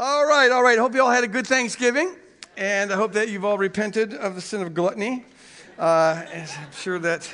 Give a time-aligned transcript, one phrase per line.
[0.00, 0.78] All right, all right.
[0.78, 2.14] Hope you all had a good Thanksgiving,
[2.56, 5.24] and I hope that you've all repented of the sin of gluttony.
[5.76, 7.28] Uh, I'm sure that,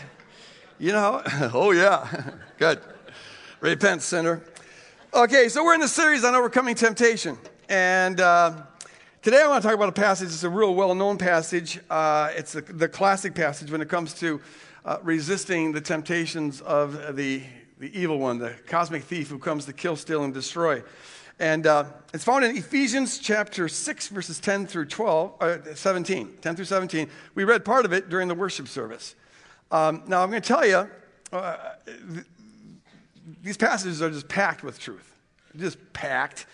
[0.79, 1.21] you know,
[1.53, 2.81] oh yeah, good.
[3.61, 4.43] Repent, sinner.
[5.13, 7.37] Okay, so we're in the series on overcoming temptation,
[7.69, 8.63] and uh,
[9.21, 10.29] today I want to talk about a passage.
[10.29, 11.81] It's a real well-known passage.
[11.91, 14.41] Uh, it's the, the, classic passage when it comes to
[14.87, 17.43] uh, resisting the temptations of the
[17.79, 20.83] the evil one, the cosmic thief who comes to kill, steal, and destroy.
[21.39, 26.57] And uh, it's found in Ephesians chapter 6, verses 10 through 12, uh, 17, 10
[26.57, 27.09] through 17.
[27.35, 29.17] We read part of it during the worship service.
[29.73, 30.89] Um, now, I'm going to tell you,
[31.33, 31.57] uh,
[31.87, 32.25] th-
[33.43, 35.13] these passages are just packed with truth,
[35.57, 36.47] just packed.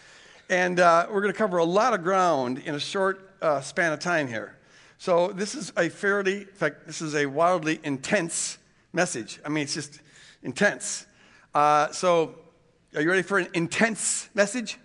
[0.48, 3.92] And uh, we're going to cover a lot of ground in a short uh, span
[3.92, 4.56] of time here.
[4.96, 8.58] So, this is a fairly, in fact, this is a wildly intense
[8.92, 9.40] message.
[9.44, 10.00] I mean, it's just
[10.42, 11.06] intense.
[11.54, 12.34] Uh, so,
[12.94, 14.76] are you ready for an intense message?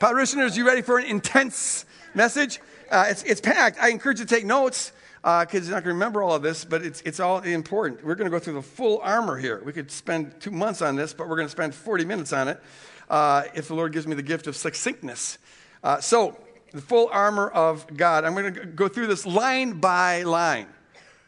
[0.00, 2.58] Parishioners, you ready for an intense message?
[2.90, 3.78] Uh, it's, it's packed.
[3.80, 6.42] I encourage you to take notes because uh, you're not going to remember all of
[6.42, 8.04] this, but it's, it's all important.
[8.04, 9.62] We're going to go through the full armor here.
[9.64, 12.48] We could spend two months on this, but we're going to spend 40 minutes on
[12.48, 12.60] it
[13.08, 15.38] uh, if the Lord gives me the gift of succinctness.
[15.84, 16.36] Uh, so,
[16.72, 18.24] the full armor of God.
[18.24, 20.66] I'm going to go through this line by line.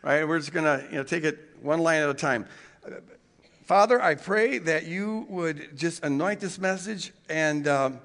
[0.02, 0.26] Right?
[0.26, 2.46] We're just going to you know, take it one line at a time.
[3.68, 8.00] Father, I pray that you would just anoint this message and um,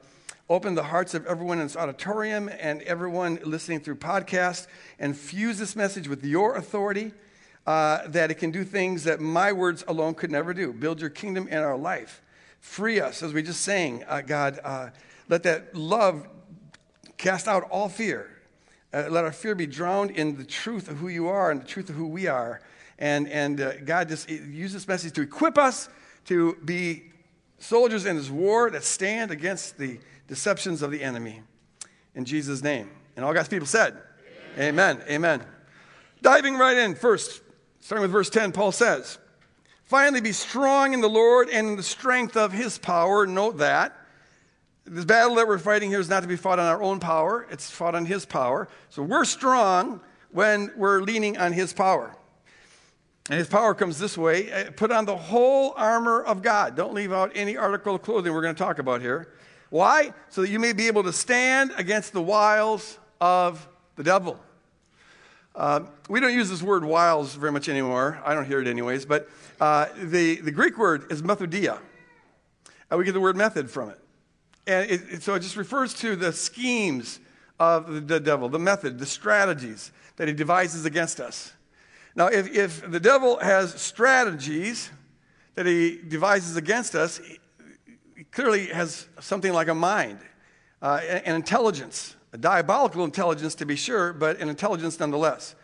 [0.49, 4.67] open the hearts of everyone in this auditorium and everyone listening through podcast
[4.99, 7.13] and fuse this message with your authority
[7.65, 10.73] uh, that it can do things that my words alone could never do.
[10.73, 12.21] Build your kingdom in our life.
[12.59, 14.59] Free us, as we just sang, uh, God.
[14.65, 14.89] Uh,
[15.29, 16.27] let that love
[17.17, 18.29] cast out all fear.
[18.93, 21.65] Uh, let our fear be drowned in the truth of who you are and the
[21.65, 22.59] truth of who we are.
[22.99, 25.89] And, and uh, God just used this message to equip us
[26.25, 27.03] to be
[27.57, 31.41] soldiers in this war that stand against the deceptions of the enemy.
[32.15, 32.89] In Jesus' name.
[33.15, 33.97] And all God's people said,
[34.57, 34.97] Amen.
[34.97, 35.03] Amen.
[35.09, 35.45] Amen.
[36.21, 37.41] Diving right in first,
[37.81, 39.17] starting with verse 10, Paul says,
[39.83, 43.27] Finally, be strong in the Lord and in the strength of his power.
[43.27, 43.97] Note that.
[44.85, 47.47] This battle that we're fighting here is not to be fought on our own power,
[47.49, 48.67] it's fought on his power.
[48.89, 52.15] So we're strong when we're leaning on his power.
[53.29, 56.75] And his power comes this way uh, put on the whole armor of God.
[56.75, 59.33] Don't leave out any article of clothing we're going to talk about here.
[59.69, 60.13] Why?
[60.29, 64.39] So that you may be able to stand against the wiles of the devil.
[65.55, 68.19] Uh, we don't use this word wiles very much anymore.
[68.25, 69.05] I don't hear it anyways.
[69.05, 69.29] But
[69.61, 71.79] uh, the, the Greek word is methodeia.
[72.91, 73.99] Uh, we get the word method from it.
[74.67, 77.19] And it, it, so it just refers to the schemes
[77.59, 81.53] of the, the devil, the method, the strategies that he devises against us.
[82.15, 84.91] Now, if, if the devil has strategies
[85.55, 87.19] that he devises against us,
[88.15, 90.19] he clearly has something like a mind,
[90.81, 95.55] uh, an intelligence, a diabolical intelligence to be sure, but an intelligence nonetheless.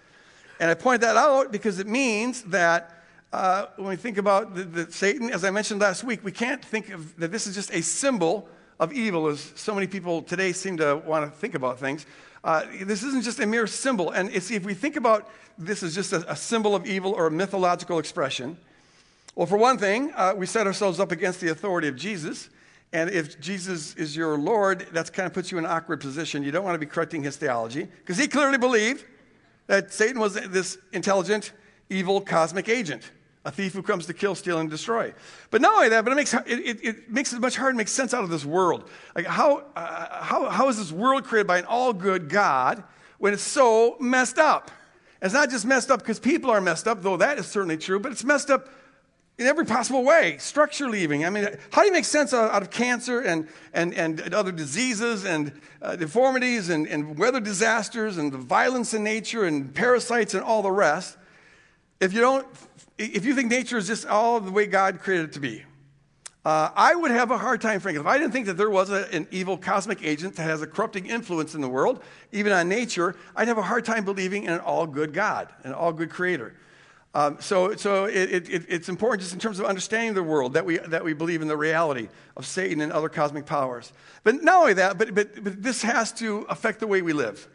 [0.59, 2.95] And I point that out because it means that
[3.31, 6.63] uh, when we think about the, the Satan, as I mentioned last week, we can't
[6.63, 8.49] think of that this is just a symbol
[8.79, 12.05] of evil, as so many people today seem to want to think about things.
[12.43, 14.11] Uh, this isn't just a mere symbol.
[14.11, 17.31] And if we think about this as just a, a, symbol of evil or a
[17.31, 18.57] mythological expression,
[19.35, 22.49] well, for one thing, uh, we set ourselves up against the authority of Jesus.
[22.93, 26.43] And if Jesus is your Lord, that kind of puts you in an awkward position.
[26.43, 29.05] You don't want to be correcting his theology because he clearly believed
[29.67, 31.51] that Satan was this intelligent,
[31.89, 33.11] evil, cosmic agent
[33.45, 35.13] a thief who comes to kill, steal, and destroy.
[35.49, 37.77] But not only that, but it makes it, it, it makes it much harder to
[37.77, 38.89] make sense out of this world.
[39.15, 42.83] Like how, uh, how, how is this world created by an all good God
[43.17, 44.71] when it's so messed up?
[45.21, 47.99] It's not just messed up because people are messed up, though that is certainly true,
[47.99, 48.69] but it's messed up
[49.37, 51.25] in every possible way, structure leaving.
[51.25, 55.23] I mean, how do you make sense out of cancer and, and, and other diseases
[55.23, 60.43] and uh, deformities and, and weather disasters and the violence in nature and parasites and
[60.43, 61.17] all the rest
[62.01, 62.47] if you don't
[62.99, 65.63] if you think nature is just all the way God created it to be,
[66.45, 68.01] uh, I would have a hard time, frankly.
[68.01, 70.67] If I didn't think that there was a, an evil cosmic agent that has a
[70.67, 72.01] corrupting influence in the world,
[72.31, 75.73] even on nature, I'd have a hard time believing in an all good God, an
[75.73, 76.55] all good creator.
[77.13, 80.65] Um, so so it, it, it's important just in terms of understanding the world that
[80.65, 82.07] we, that we believe in the reality
[82.37, 83.91] of Satan and other cosmic powers.
[84.23, 87.47] But not only that, but, but, but this has to affect the way we live.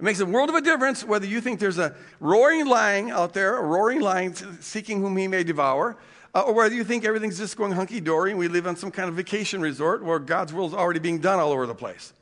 [0.00, 3.34] It makes a world of a difference whether you think there's a roaring lion out
[3.34, 5.94] there, a roaring lion seeking whom he may devour,
[6.34, 8.90] uh, or whether you think everything's just going hunky dory and we live on some
[8.90, 12.14] kind of vacation resort where God's will is already being done all over the place.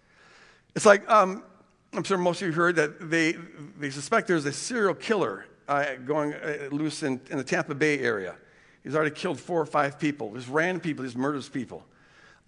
[0.75, 1.45] It's like, um,
[1.93, 3.37] I'm sure most of you heard that they,
[3.79, 8.01] they suspect there's a serial killer uh, going uh, loose in, in the Tampa Bay
[8.01, 8.35] area.
[8.83, 10.33] He's already killed four or five people.
[10.33, 11.85] There's random people, there's murders people.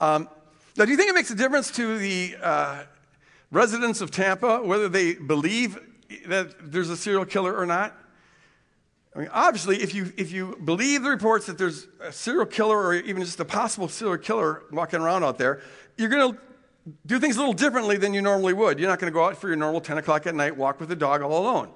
[0.01, 0.29] Um,
[0.77, 2.83] Now, do you think it makes a difference to the uh,
[3.51, 5.79] residents of Tampa whether they believe
[6.27, 7.97] that there's a serial killer or not?
[9.15, 12.77] I mean, obviously, if you, if you believe the reports that there's a serial killer
[12.77, 15.63] or even just a possible serial killer walking around out there,
[15.97, 16.39] you're going to
[17.07, 18.79] do things a little differently than you normally would.
[18.79, 20.89] You're not going to go out for your normal 10 o'clock at night walk with
[20.89, 21.71] the dog all alone.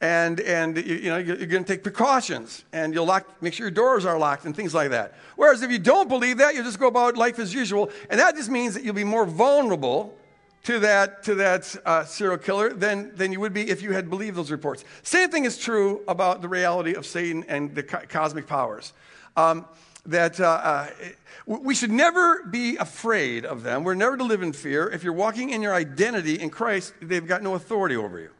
[0.00, 3.66] And, and you, you know, you're going to take precautions and you'll lock, make sure
[3.66, 5.14] your doors are locked and things like that.
[5.36, 7.90] Whereas if you don't believe that, you'll just go about life as usual.
[8.10, 10.16] And that just means that you'll be more vulnerable
[10.66, 14.10] to that, to that uh, serial killer than, than you would be if you had
[14.10, 14.84] believed those reports.
[15.04, 18.92] Same thing is true about the reality of Satan and the co- cosmic powers.
[19.36, 19.64] Um,
[20.06, 20.88] that uh, uh,
[21.46, 23.84] we should never be afraid of them.
[23.84, 24.88] We're never to live in fear.
[24.88, 28.30] If you're walking in your identity in Christ, they've got no authority over you.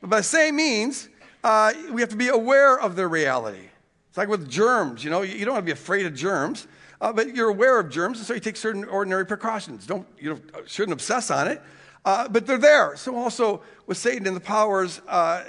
[0.00, 1.08] But by the same means,
[1.44, 3.68] uh, we have to be aware of their reality.
[4.08, 6.66] It's like with germs, you know, you don't have to be afraid of germs
[7.00, 9.86] uh, but you're aware of germs, and so you take certain ordinary precautions.
[9.86, 11.62] Don't, you know, shouldn't obsess on it,
[12.04, 12.96] uh, but they're there.
[12.96, 15.44] So also with Satan and the powers, uh,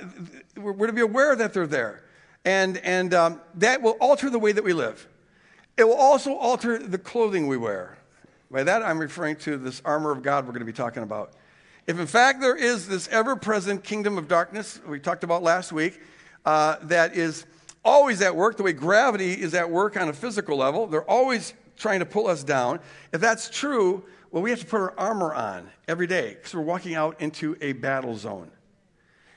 [0.55, 2.03] we're, we're, to be aware that they're there,
[2.45, 5.07] and and um, that will alter the way that we live.
[5.77, 7.97] It will also alter the clothing we wear.
[8.49, 11.31] By that, I'm referring to this armor of God we're going to be talking about.
[11.87, 15.71] If in fact there is this ever present kingdom of darkness we talked about last
[15.71, 15.99] week,
[16.45, 17.45] uh, that is
[17.83, 20.87] always at work, the way gravity is at work on a physical level.
[20.87, 22.79] They're always trying to pull us down.
[23.11, 26.61] If that's true, well, we have to put our armor on every day because we're
[26.61, 28.51] walking out into a battle zone.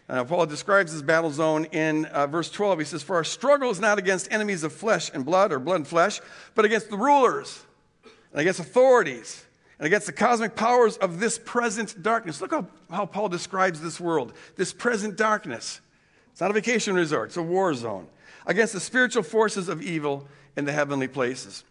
[0.07, 2.81] Uh, Paul describes this battle zone in uh, verse 12.
[2.81, 5.77] He says, For our struggle is not against enemies of flesh and blood or blood
[5.77, 6.21] and flesh,
[6.55, 7.63] but against the rulers
[8.31, 9.47] and against authorities
[9.79, 12.43] and against the cosmic powers of this present darkness.
[12.43, 15.81] Look how, how Paul describes this world, this present darkness.
[16.33, 18.07] It's not a vacation resort, it's a war zone
[18.47, 21.65] against the spiritual forces of evil in the heavenly places.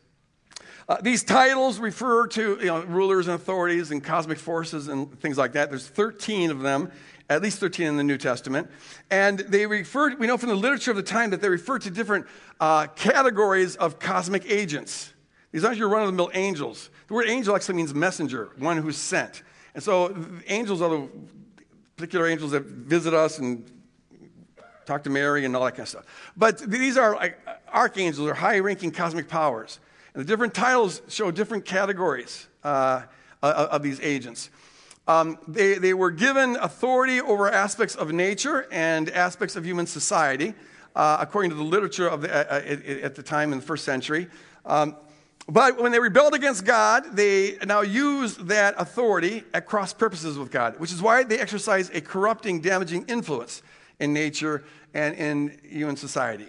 [0.87, 5.37] Uh, these titles refer to you know, rulers and authorities and cosmic forces and things
[5.37, 5.69] like that.
[5.69, 6.91] There's 13 of them,
[7.29, 8.69] at least 13 in the New Testament.
[9.09, 11.89] And they refer, we know from the literature of the time that they refer to
[11.89, 12.27] different
[12.59, 15.13] uh, categories of cosmic agents.
[15.53, 16.89] These aren't your run of the mill angels.
[17.07, 19.43] The word angel actually means messenger, one who's sent.
[19.75, 20.15] And so
[20.47, 21.09] angels are the
[21.95, 23.69] particular angels that visit us and
[24.85, 26.06] talk to Mary and all that kind of stuff.
[26.35, 27.39] But these are like
[27.74, 29.80] archangels or high ranking cosmic powers.
[30.13, 33.03] And the different titles show different categories uh,
[33.41, 34.50] of these agents.
[35.07, 40.53] Um, they, they were given authority over aspects of nature and aspects of human society,
[40.95, 43.83] uh, according to the literature of the, uh, uh at the time in the first
[43.83, 44.27] century.
[44.65, 44.95] Um,
[45.50, 50.51] but when they rebelled against God, they now use that authority at cross purposes with
[50.51, 53.62] God, which is why they exercise a corrupting, damaging influence
[54.00, 54.63] in nature
[54.94, 56.48] and in human society.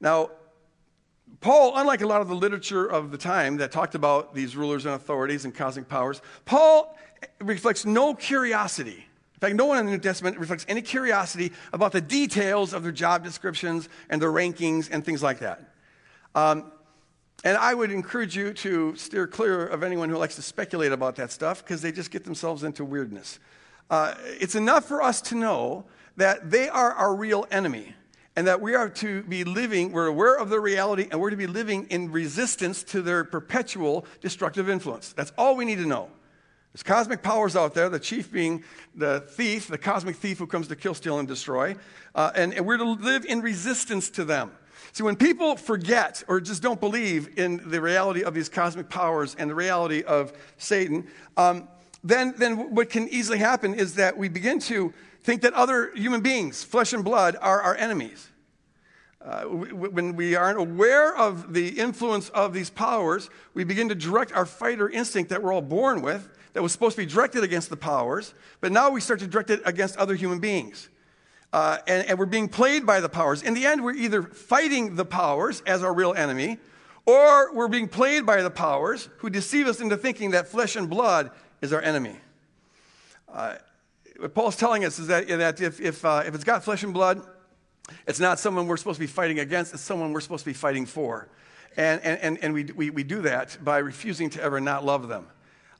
[0.00, 0.30] Now,
[1.40, 4.86] Paul, unlike a lot of the literature of the time that talked about these rulers
[4.86, 6.96] and authorities and cosmic powers, Paul
[7.40, 9.06] reflects no curiosity.
[9.34, 12.84] In fact, no one in the New Testament reflects any curiosity about the details of
[12.84, 15.74] their job descriptions and their rankings and things like that.
[16.34, 16.70] Um,
[17.44, 21.16] and I would encourage you to steer clear of anyone who likes to speculate about
[21.16, 23.40] that stuff because they just get themselves into weirdness.
[23.90, 25.84] Uh, it's enough for us to know
[26.22, 27.96] that they are our real enemy
[28.36, 31.36] and that we are to be living, we're aware of their reality, and we're to
[31.36, 35.12] be living in resistance to their perpetual destructive influence.
[35.12, 36.08] That's all we need to know.
[36.72, 38.62] There's cosmic powers out there, the chief being
[38.94, 41.74] the thief, the cosmic thief who comes to kill, steal, and destroy.
[42.14, 44.52] Uh, and, and we're to live in resistance to them.
[44.92, 49.34] See, when people forget or just don't believe in the reality of these cosmic powers
[49.40, 51.66] and the reality of Satan, um,
[52.04, 56.20] then, then what can easily happen is that we begin to think that other human
[56.20, 58.28] beings, flesh and blood, are our enemies.
[59.24, 64.32] Uh, when we aren't aware of the influence of these powers, we begin to direct
[64.32, 67.70] our fighter instinct that we're all born with, that was supposed to be directed against
[67.70, 70.88] the powers, but now we start to direct it against other human beings.
[71.52, 73.42] Uh, and, and we're being played by the powers.
[73.42, 76.58] In the end, we're either fighting the powers as our real enemy,
[77.06, 80.90] or we're being played by the powers who deceive us into thinking that flesh and
[80.90, 82.16] blood is our enemy.
[83.28, 83.54] Uh,
[84.18, 86.94] what Paul's telling us is that, that if, if, uh, if it's got flesh and
[86.94, 87.22] blood,
[88.06, 90.54] it's not someone we're supposed to be fighting against, it's someone we're supposed to be
[90.54, 91.28] fighting for.
[91.76, 95.26] And, and, and we, we, we do that by refusing to ever not love them.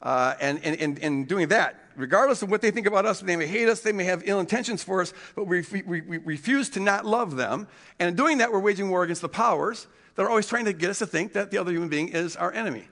[0.00, 3.46] Uh, and, and, and, doing that, regardless of what they think about us, they may
[3.46, 6.80] hate us, they may have ill intentions for us, but we, we, we refuse to
[6.80, 7.68] not love them.
[8.00, 9.86] And in doing that, we're waging war against the powers
[10.16, 12.34] that are always trying to get us to think that the other human being is
[12.34, 12.82] our enemy.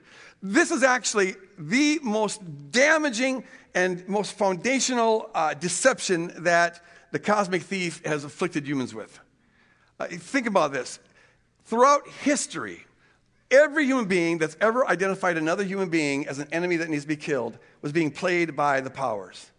[0.41, 3.43] This is actually the most damaging
[3.73, 9.19] and most foundational uh, deception that the cosmic thief has afflicted humans with.
[9.99, 10.99] Uh, think about this.
[11.65, 12.85] Throughout history,
[13.51, 17.07] Every human being that's ever identified another human being as an enemy that needs to
[17.09, 19.51] be killed was being played by the powers.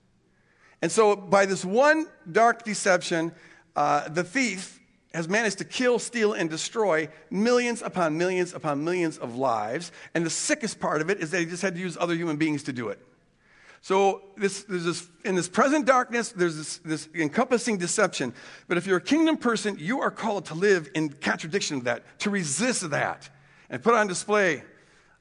[0.80, 3.32] And so, by this one dark deception,
[3.76, 4.80] uh, the thief
[5.12, 9.92] has managed to kill, steal, and destroy millions upon millions upon millions of lives.
[10.14, 12.38] And the sickest part of it is that he just had to use other human
[12.38, 12.98] beings to do it.
[13.82, 18.32] So this, this, in this present darkness, there's this, this, encompassing deception.
[18.68, 22.04] But if you're a kingdom person, you are called to live in contradiction of that,
[22.20, 23.28] to resist that,
[23.68, 24.62] and put on display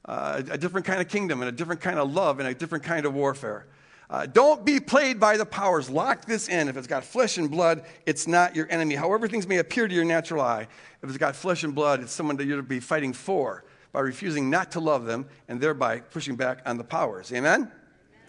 [0.04, 2.84] uh, a different kind of kingdom and a different kind of love and a different
[2.84, 3.66] kind of warfare.
[4.08, 5.90] Uh, don't be played by the powers.
[5.90, 6.68] Lock this in.
[6.68, 8.94] If it's got flesh and blood, it's not your enemy.
[8.94, 10.68] However, things may appear to your natural eye,
[11.02, 14.00] if it's got flesh and blood, it's someone that you're to be fighting for by
[14.00, 17.32] refusing not to love them and thereby pushing back on the powers.
[17.32, 17.72] Amen?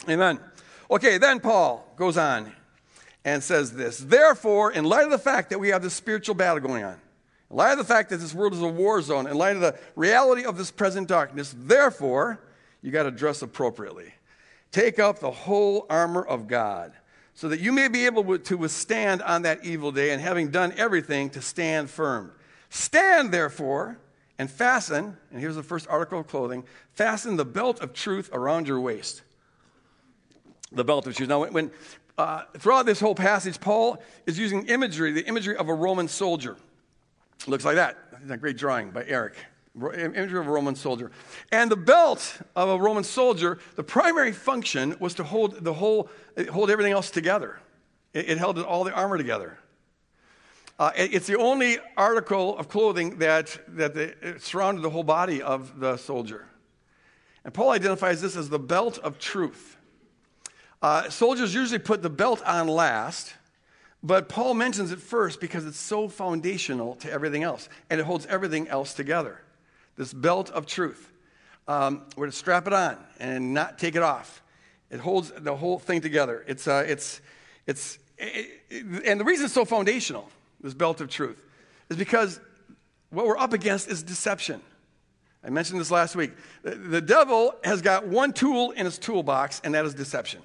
[0.09, 0.39] Amen.
[0.91, 2.51] Okay, then Paul goes on
[3.23, 6.59] and says this Therefore, in light of the fact that we have this spiritual battle
[6.59, 6.99] going on,
[7.49, 9.61] in light of the fact that this world is a war zone, in light of
[9.61, 12.39] the reality of this present darkness, therefore,
[12.81, 14.13] you got to dress appropriately.
[14.71, 16.93] Take up the whole armor of God
[17.33, 20.73] so that you may be able to withstand on that evil day and having done
[20.77, 22.31] everything to stand firm.
[22.69, 23.97] Stand therefore
[24.37, 28.67] and fasten, and here's the first article of clothing fasten the belt of truth around
[28.67, 29.21] your waist
[30.73, 31.27] the belt of shoes.
[31.27, 31.71] Now, when,
[32.17, 36.57] uh, throughout this whole passage, Paul is using imagery, the imagery of a Roman soldier.
[37.47, 37.97] Looks like that.
[38.11, 39.35] That's a great drawing by Eric.
[39.75, 41.11] Imagery of a Roman soldier.
[41.51, 46.09] And the belt of a Roman soldier, the primary function was to hold the whole,
[46.51, 47.59] hold everything else together.
[48.13, 49.57] It, it held all the armor together.
[50.77, 55.41] Uh, it, it's the only article of clothing that, that the, surrounded the whole body
[55.41, 56.47] of the soldier.
[57.43, 59.77] And Paul identifies this as the belt of truth.
[60.83, 63.33] Uh, soldiers usually put the belt on last,
[64.03, 68.25] but Paul mentions it first because it's so foundational to everything else, and it holds
[68.25, 69.39] everything else together.
[69.95, 71.09] This belt of truth.
[71.69, 74.41] Um, we're to strap it on and not take it off.
[74.91, 76.43] It holds the whole thing together.
[76.47, 77.21] It's, uh, it's,
[77.65, 81.47] it's, it, it, and the reason it's so foundational, this belt of truth,
[81.89, 82.41] is because
[83.09, 84.59] what we're up against is deception.
[85.45, 86.31] I mentioned this last week.
[86.63, 90.41] The, the devil has got one tool in his toolbox, and that is deception.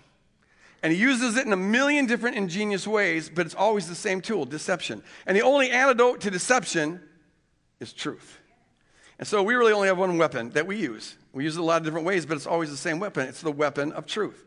[0.82, 4.20] And he uses it in a million different ingenious ways, but it's always the same
[4.20, 5.02] tool deception.
[5.26, 7.00] And the only antidote to deception
[7.80, 8.38] is truth.
[9.18, 11.16] And so we really only have one weapon that we use.
[11.32, 13.26] We use it a lot of different ways, but it's always the same weapon.
[13.26, 14.44] It's the weapon of truth.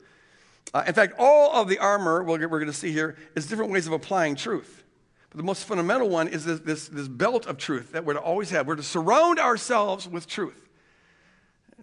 [0.73, 3.87] Uh, in fact, all of the armor we're, going to see here is different ways
[3.87, 4.83] of applying truth.
[5.29, 8.19] But the most fundamental one is this, this, this belt of truth that we're to
[8.21, 8.67] always have.
[8.67, 10.69] We're to surround ourselves with truth.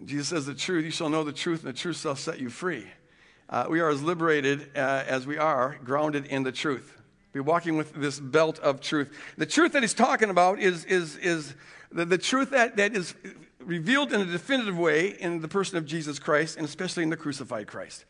[0.05, 2.49] Jesus says, The truth, you shall know the truth, and the truth shall set you
[2.49, 2.87] free
[3.49, 6.95] uh, we are as liberated uh, as we are grounded in the truth.
[7.33, 9.15] Be walking with this belt of truth.
[9.37, 11.53] The truth that he's talking about is, is, is
[11.91, 13.13] the, the truth that, that is
[13.59, 17.17] revealed in a definitive way in the person of Jesus Christ, and especially in the
[17.17, 18.05] crucified Christ.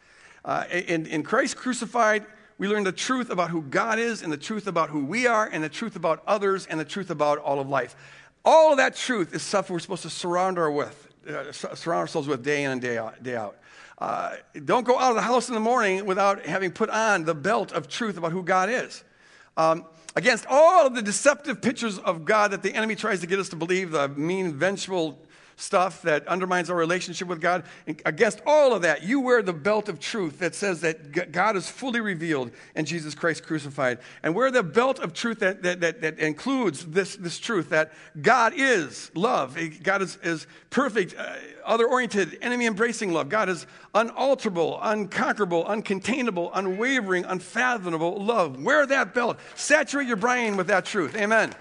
[0.45, 2.25] Uh, in, in Christ crucified,
[2.57, 5.49] we learn the truth about who God is, and the truth about who we are,
[5.51, 7.95] and the truth about others, and the truth about all of life.
[8.45, 12.27] All of that truth is stuff we're supposed to surround, our with, uh, surround ourselves
[12.27, 13.21] with day in and day out.
[13.21, 13.57] Day out.
[13.99, 17.35] Uh, don't go out of the house in the morning without having put on the
[17.35, 19.03] belt of truth about who God is.
[19.57, 23.39] Um, against all of the deceptive pictures of God that the enemy tries to get
[23.39, 25.19] us to believe, the mean, vengeful,
[25.59, 27.63] stuff that undermines our relationship with God.
[28.05, 31.69] against all of that, you wear the belt of truth that says that God is
[31.69, 33.99] fully revealed in Jesus Christ crucified.
[34.23, 37.91] And wear the belt of truth that, that, that, that includes this, this truth that
[38.21, 39.57] God is love.
[39.83, 41.35] God is, is perfect, uh,
[41.65, 43.27] other oriented, enemy embracing love.
[43.27, 48.61] God is unalterable, unconquerable, uncontainable, unwavering, unfathomable love.
[48.61, 49.37] Wear that belt.
[49.55, 51.15] Saturate your brain with that truth.
[51.15, 51.53] Amen.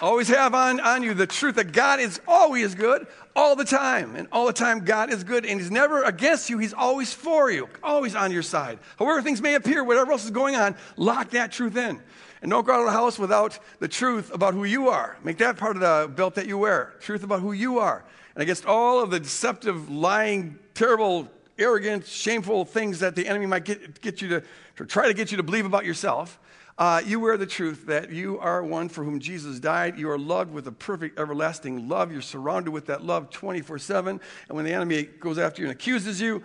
[0.00, 4.16] Always have on, on you the truth that God is always good all the time.
[4.16, 5.44] And all the time, God is good.
[5.44, 8.78] And He's never against you, He's always for you, always on your side.
[8.98, 12.00] However, things may appear, whatever else is going on, lock that truth in.
[12.42, 15.18] And don't go out of the house without the truth about who you are.
[15.22, 18.02] Make that part of the belt that you wear truth about who you are.
[18.34, 21.28] And against all of the deceptive, lying, terrible,
[21.58, 24.42] arrogant, shameful things that the enemy might get, get you to,
[24.76, 26.39] to try to get you to believe about yourself.
[26.80, 29.98] Uh, you wear the truth that you are one for whom Jesus died.
[29.98, 32.10] You are loved with a perfect, everlasting love.
[32.10, 34.18] You're surrounded with that love 24 7.
[34.48, 36.42] And when the enemy goes after you and accuses you,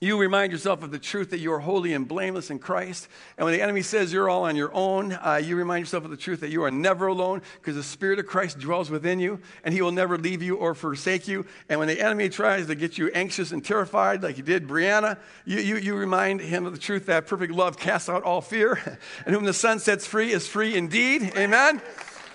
[0.00, 3.08] you remind yourself of the truth that you are holy and blameless in Christ.
[3.38, 6.10] And when the enemy says you're all on your own, uh, you remind yourself of
[6.10, 9.40] the truth that you are never alone because the Spirit of Christ dwells within you
[9.64, 11.46] and he will never leave you or forsake you.
[11.68, 15.18] And when the enemy tries to get you anxious and terrified, like you did Brianna,
[15.44, 18.98] you, you, you remind him of the truth that perfect love casts out all fear.
[19.24, 21.32] and whom the Son sets free is free indeed.
[21.36, 21.80] Amen.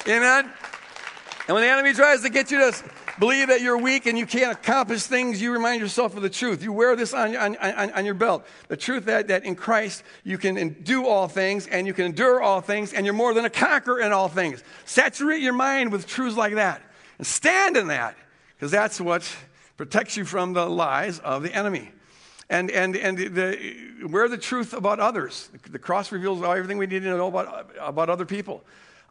[0.07, 0.51] Amen.
[1.47, 2.83] And when the enemy tries to get you to
[3.19, 6.61] believe that you're weak and you can't accomplish things, you remind yourself of the truth.
[6.61, 8.45] You wear this on, on, on, on, your belt.
[8.67, 12.41] The truth that, that in Christ you can do all things and you can endure
[12.41, 14.63] all things and you're more than a conqueror in all things.
[14.85, 16.81] Saturate your mind with truths like that
[17.17, 18.15] and stand in that
[18.55, 19.29] because that's what
[19.77, 21.89] protects you from the lies of the enemy.
[22.51, 25.49] And, and, and the, wear the truth about others.
[25.69, 28.63] The cross reveals everything we need to know about, about other people.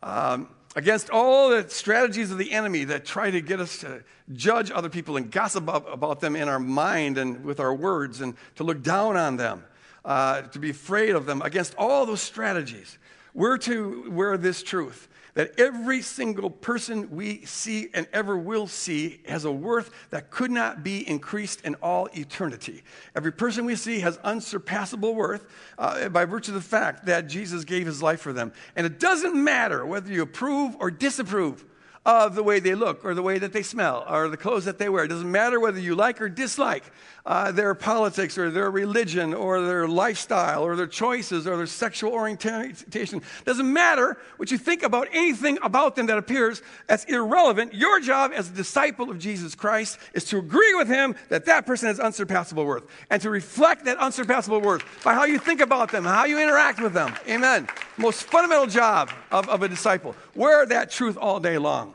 [0.03, 4.71] Um, against all the strategies of the enemy that try to get us to judge
[4.71, 8.65] other people and gossip about them in our mind and with our words and to
[8.65, 9.65] look down on them,
[10.05, 12.99] uh, to be afraid of them, against all those strategies,
[13.35, 15.09] we're to wear this truth
[15.41, 20.51] that every single person we see and ever will see has a worth that could
[20.51, 22.83] not be increased in all eternity.
[23.17, 25.47] Every person we see has unsurpassable worth
[25.79, 28.53] uh, by virtue of the fact that Jesus gave his life for them.
[28.77, 31.65] And it doesn't matter whether you approve or disapprove
[32.07, 34.79] of the way they look or the way that they smell or the clothes that
[34.79, 35.05] they wear.
[35.05, 36.85] It doesn't matter whether you like or dislike
[37.27, 42.13] uh, their politics or their religion or their lifestyle or their choices or their sexual
[42.13, 43.19] orientation.
[43.21, 46.63] It doesn't matter what you think about anything about them that appears.
[46.89, 47.75] as irrelevant.
[47.75, 51.67] Your job as a disciple of Jesus Christ is to agree with him that that
[51.67, 55.93] person has unsurpassable worth and to reflect that unsurpassable worth by how you think about
[55.93, 57.15] them, how you interact with them.
[57.29, 57.69] Amen.
[57.99, 60.17] Most fundamental job of, of a disciple.
[60.35, 61.90] Wear that truth all day long.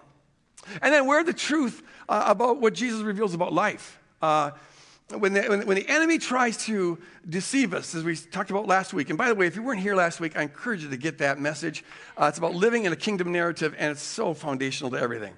[0.82, 4.00] And then wear the truth uh, about what Jesus reveals about life.
[4.22, 4.52] Uh,
[5.10, 6.98] when the, when, when the enemy tries to
[7.30, 9.82] deceive us, as we talked about last week, and by the way, if you weren't
[9.82, 11.84] here last week, I encourage you to get that message.
[12.18, 15.34] Uh, it's about living in a kingdom narrative, and it's so foundational to everything.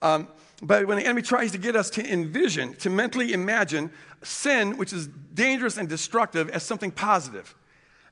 [0.00, 0.28] Um,
[0.62, 3.90] but when the enemy tries to get us to envision, to mentally imagine
[4.22, 7.54] sin, which is dangerous and destructive, as something positive,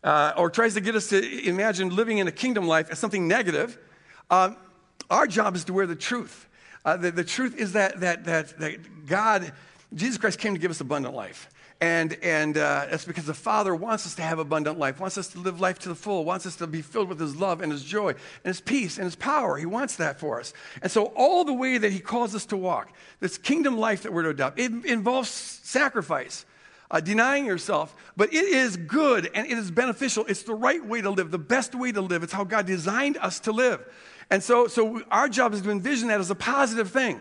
[0.05, 3.27] uh, or tries to get us to imagine living in a kingdom life as something
[3.27, 3.79] negative,
[4.31, 4.51] uh,
[5.11, 6.48] our job is to wear the truth.
[6.89, 9.53] Uh, the, the, truth is that, that, that, that God,
[9.93, 11.51] Jesus Christ came to give us abundant life.
[11.83, 15.29] And, and uh, that's because the Father wants us to have abundant life, wants us
[15.29, 17.71] to live life to the full, wants us to be filled with His love and
[17.71, 19.59] His joy and His peace and His power.
[19.59, 20.55] He wants that for us.
[20.81, 24.13] And so, all the way that He calls us to walk, this kingdom life that
[24.15, 26.47] we're to adopt, it involves sacrifice.
[26.91, 30.25] Uh, denying yourself, but it is good and it is beneficial.
[30.27, 32.23] It's the right way to live, the best way to live.
[32.23, 33.85] It's how God designed us to live.
[34.31, 37.21] And so, so our job is to envision that as a positive thing.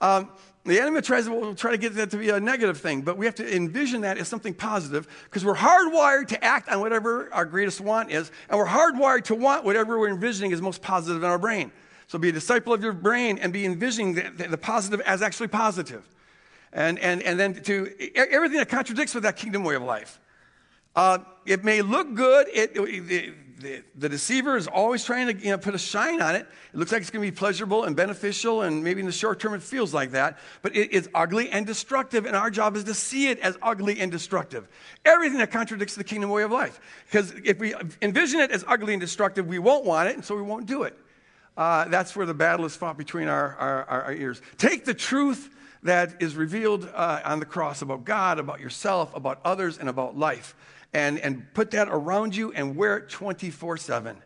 [0.00, 0.30] Um,
[0.64, 3.26] the enemy tries to try to get that to be a negative thing, but we
[3.26, 7.44] have to envision that as something positive because we're hardwired to act on whatever our
[7.44, 11.28] greatest want is, and we're hardwired to want whatever we're envisioning is most positive in
[11.28, 11.72] our brain.
[12.06, 15.48] So be a disciple of your brain and be envisioning the, the positive as actually
[15.48, 16.08] positive.
[16.72, 20.18] And, and, and then to everything that contradicts with that kingdom way of life.
[20.94, 22.48] Uh, it may look good.
[22.48, 26.34] It, it, the, the deceiver is always trying to you know, put a shine on
[26.34, 26.46] it.
[26.72, 29.40] It looks like it's going to be pleasurable and beneficial, and maybe in the short
[29.40, 32.84] term it feels like that, but it is ugly and destructive, and our job is
[32.84, 34.68] to see it as ugly and destructive.
[35.04, 36.80] Everything that contradicts the kingdom way of life.
[37.06, 40.34] Because if we envision it as ugly and destructive, we won't want it, and so
[40.34, 40.98] we won't do it.
[41.56, 44.40] Uh, that's where the battle is fought between our, our, our ears.
[44.56, 49.40] Take the truth that is revealed uh, on the cross about God, about yourself, about
[49.44, 50.54] others, and about life
[50.92, 54.16] and, and put that around you and wear it 24 7.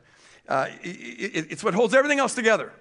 [0.49, 2.73] Uh, it, it's what holds everything else together.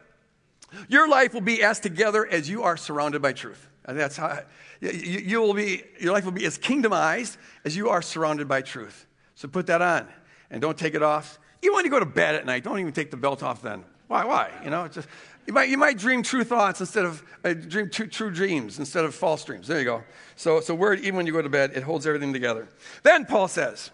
[0.87, 3.67] Your life will be as together as you are surrounded by truth.
[3.85, 4.41] And that's how
[4.81, 8.61] you, you will be, your life will be as kingdomized as you are surrounded by
[8.61, 9.05] truth.
[9.35, 10.07] So put that on
[10.49, 11.39] and don't take it off.
[11.61, 13.83] You want to go to bed at night, don't even take the belt off then.
[14.07, 14.25] Why?
[14.25, 14.51] Why?
[14.63, 15.07] You know, it's just
[15.45, 19.05] you might, you might dream true thoughts instead of uh, dream true, true dreams instead
[19.05, 19.67] of false dreams.
[19.67, 20.03] There you go.
[20.35, 22.67] So, so word, even when you go to bed, it holds everything together.
[23.03, 23.91] Then Paul says,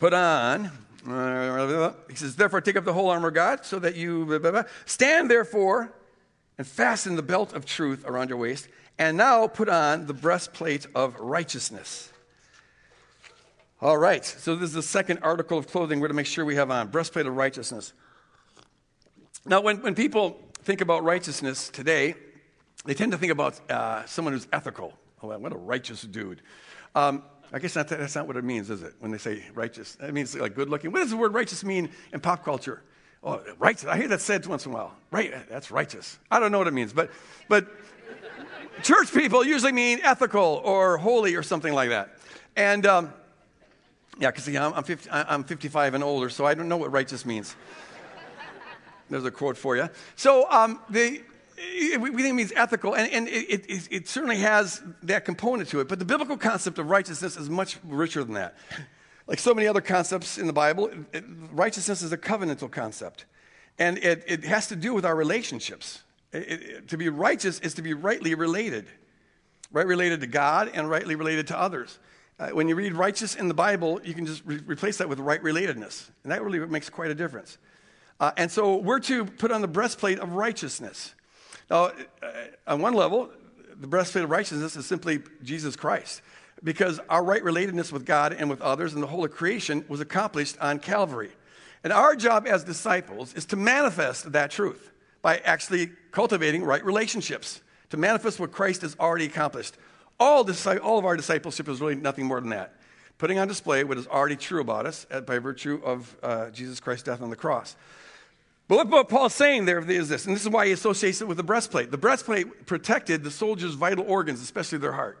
[0.00, 0.70] put on,
[2.08, 4.50] he says, therefore take up the whole armor of God so that you, blah, blah,
[4.50, 4.62] blah.
[4.86, 5.92] stand therefore
[6.58, 8.68] and fasten the belt of truth around your waist,
[8.98, 12.12] and now put on the breastplate of righteousness.
[13.80, 16.54] All right, so this is the second article of clothing we're to make sure we
[16.54, 17.92] have on breastplate of righteousness.
[19.44, 22.14] Now, when, when people think about righteousness today,
[22.84, 24.92] they tend to think about uh, someone who's ethical.
[25.22, 26.42] Oh, what a righteous dude.
[26.94, 28.94] Um, I guess not, that's not what it means, is it?
[29.00, 30.92] When they say righteous, it means like good looking.
[30.92, 32.82] What does the word righteous mean in pop culture?
[33.24, 33.84] Oh, righteous.
[33.84, 34.94] I hear that said once in a while.
[35.10, 36.18] Right, that's righteous.
[36.30, 37.10] I don't know what it means, but,
[37.48, 37.68] but
[38.82, 42.16] church people usually mean ethical or holy or something like that.
[42.56, 43.12] And um,
[44.18, 47.26] yeah, because I'm, I'm, 50, I'm 55 and older, so I don't know what righteous
[47.26, 47.54] means.
[49.12, 49.90] There's a quote for you.
[50.16, 51.20] So um, the,
[51.98, 55.80] we think it means ethical, and, and it, it, it, certainly has that component to
[55.80, 55.88] it.
[55.88, 58.56] But the biblical concept of righteousness is much richer than that.
[59.26, 63.26] Like so many other concepts in the Bible, it, righteousness is a covenantal concept.
[63.78, 66.02] And it, it has to do with our relationships.
[66.32, 68.86] To be righteous is to be rightly related,
[69.72, 71.98] right related to God and rightly related to others.
[72.38, 75.20] Uh, when you read righteous in the Bible, you can just re- replace that with
[75.20, 77.58] right relatedness, and that really makes quite a difference.
[78.20, 81.14] Uh, and so we're to put on the breastplate of righteousness.
[81.70, 81.92] Now, uh,
[82.66, 83.30] on one level,
[83.80, 86.22] the breastplate of righteousness is simply Jesus Christ,
[86.62, 90.00] because our right relatedness with God and with others and the whole of creation was
[90.00, 91.30] accomplished on Calvary.
[91.82, 97.60] And our job as disciples is to manifest that truth by actually cultivating right relationships,
[97.90, 99.76] to manifest what Christ has already accomplished.
[100.20, 100.48] All,
[100.82, 102.74] all of our discipleship is really nothing more than that
[103.22, 107.04] putting on display what is already true about us by virtue of uh, Jesus Christ's
[107.04, 107.76] death on the cross.
[108.66, 111.36] But what Paul's saying there is this, and this is why he associates it with
[111.36, 111.92] the breastplate.
[111.92, 115.20] The breastplate protected the soldier's vital organs, especially their heart.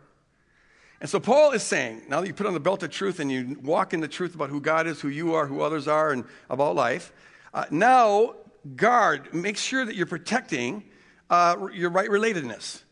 [1.00, 3.30] And so Paul is saying, now that you put on the belt of truth and
[3.30, 6.10] you walk in the truth about who God is, who you are, who others are,
[6.10, 7.12] and about life,
[7.54, 8.34] uh, now
[8.74, 10.82] guard, make sure that you're protecting
[11.30, 12.82] uh, your right relatedness.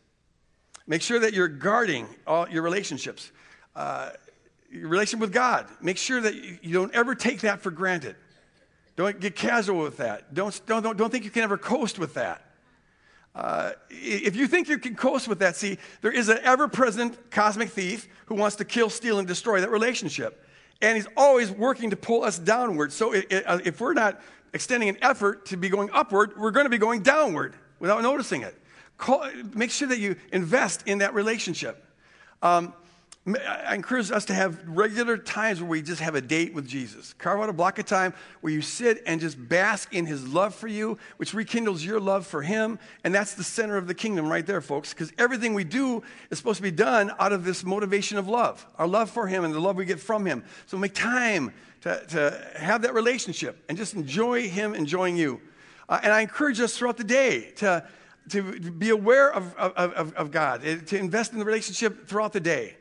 [0.87, 3.33] Make sure that you're guarding all your relationships.
[3.75, 4.11] Uh,
[4.71, 5.67] your relationship with God.
[5.81, 8.15] Make sure that you don't ever take that for granted.
[8.95, 10.33] Don't get casual with that.
[10.33, 12.45] Don't, don't, don't, don't think you can ever coast with that.
[13.33, 17.31] Uh, if you think you can coast with that, see, there is an ever present
[17.31, 20.45] cosmic thief who wants to kill, steal, and destroy that relationship.
[20.81, 22.91] And he's always working to pull us downward.
[22.91, 24.21] So uh, if we're not
[24.53, 28.41] extending an effort to be going upward, we're going to be going downward without noticing
[28.41, 28.55] it.
[28.97, 31.85] Call, make sure that you invest in that relationship.
[32.41, 32.73] Um,
[33.27, 37.13] I encourage us to have regular times where we just have a date with Jesus.
[37.13, 40.55] Carve out a block of time where you sit and just bask in his love
[40.55, 42.79] for you, which rekindles your love for him.
[43.03, 46.39] And that's the center of the kingdom right there, folks, because everything we do is
[46.39, 49.53] supposed to be done out of this motivation of love, our love for him and
[49.53, 50.43] the love we get from him.
[50.65, 55.41] So make time to, to have that relationship and just enjoy him enjoying you.
[55.87, 57.87] Uh, and I encourage us throughout the day to,
[58.29, 62.39] to be aware of, of, of, God, eh, to invest in the relationship throughout the
[62.39, 62.77] day.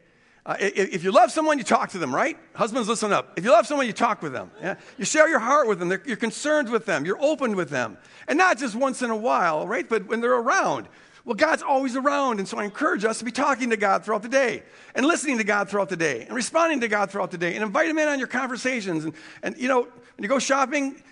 [0.46, 2.38] Uh, if you love someone, you talk to them, right?
[2.54, 3.34] Husbands, listen up.
[3.36, 4.50] If you love someone, you talk with them.
[4.60, 4.76] Yeah?
[4.96, 5.90] You share your heart with them.
[6.06, 7.04] You're concerned with them.
[7.04, 7.98] You're open with them.
[8.26, 9.86] And not just once in a while, right?
[9.86, 10.88] But when they're around.
[11.26, 12.38] Well, God's always around.
[12.38, 14.62] And so I encourage us to be talking to God throughout the day
[14.94, 17.62] and listening to God throughout the day and responding to God throughout the day and
[17.62, 19.04] invite Him in on your conversations.
[19.04, 21.02] And, and you know, when you go shopping,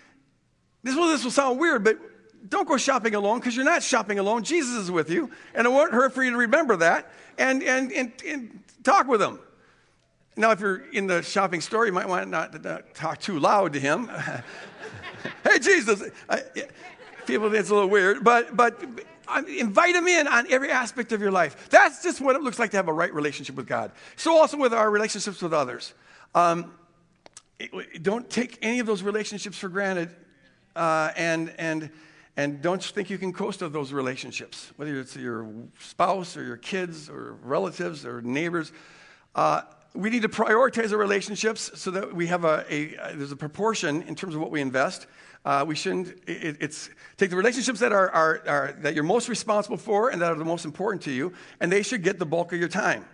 [0.82, 1.98] this will, this will sound weird, but
[2.48, 4.42] don't go shopping alone because you're not shopping alone.
[4.42, 5.30] Jesus is with you.
[5.54, 7.10] And it won't hurt for you to remember that.
[7.38, 9.38] And, and, and, and talk with him.
[10.36, 13.72] Now, if you're in the shopping store, you might want not to talk too loud
[13.72, 14.08] to him.
[15.44, 16.02] hey, Jesus.
[16.28, 16.42] I,
[17.26, 18.80] people think it's a little weird, but, but
[19.48, 21.68] invite him in on every aspect of your life.
[21.70, 23.92] That's just what it looks like to have a right relationship with God.
[24.16, 25.92] So, also with our relationships with others.
[26.34, 26.72] Um,
[28.00, 30.10] don't take any of those relationships for granted
[30.76, 31.90] uh, and, and,
[32.38, 36.56] and don't think you can coast of those relationships, whether it's your spouse or your
[36.56, 38.70] kids or relatives or neighbors.
[39.34, 43.36] Uh, we need to prioritize our relationships so that we have a, a there's a
[43.36, 45.08] proportion in terms of what we invest.
[45.44, 49.28] Uh, we shouldn't it, it's take the relationships that are, are, are, that you're most
[49.28, 52.26] responsible for and that are the most important to you, and they should get the
[52.26, 53.04] bulk of your time.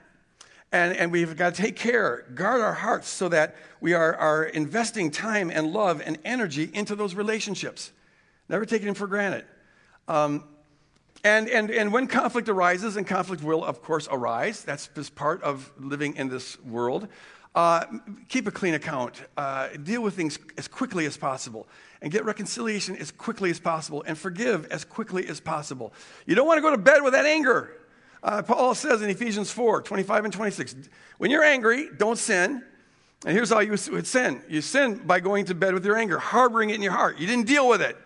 [0.71, 4.45] And, and we've got to take care, guard our hearts so that we are, are
[4.45, 7.91] investing time and love and energy into those relationships.
[8.49, 9.45] Never taking him for granted.
[10.09, 10.45] Um,
[11.25, 15.43] and, and, and when conflict arises, and conflict will, of course, arise, that's just part
[15.43, 17.09] of living in this world,
[17.55, 17.85] uh,
[18.29, 19.23] keep a clean account.
[19.37, 21.67] Uh, deal with things as quickly as possible.
[22.03, 24.05] And get reconciliation as quickly as possible.
[24.07, 25.95] And forgive as quickly as possible.
[26.27, 27.71] You don't want to go to bed with that anger.
[28.23, 30.75] Uh, Paul says in Ephesians 4 25 and 26,
[31.19, 32.63] when you're angry, don't sin.
[33.25, 36.19] And here's how you would sin you sin by going to bed with your anger,
[36.19, 37.19] harboring it in your heart.
[37.19, 37.97] You didn't deal with it.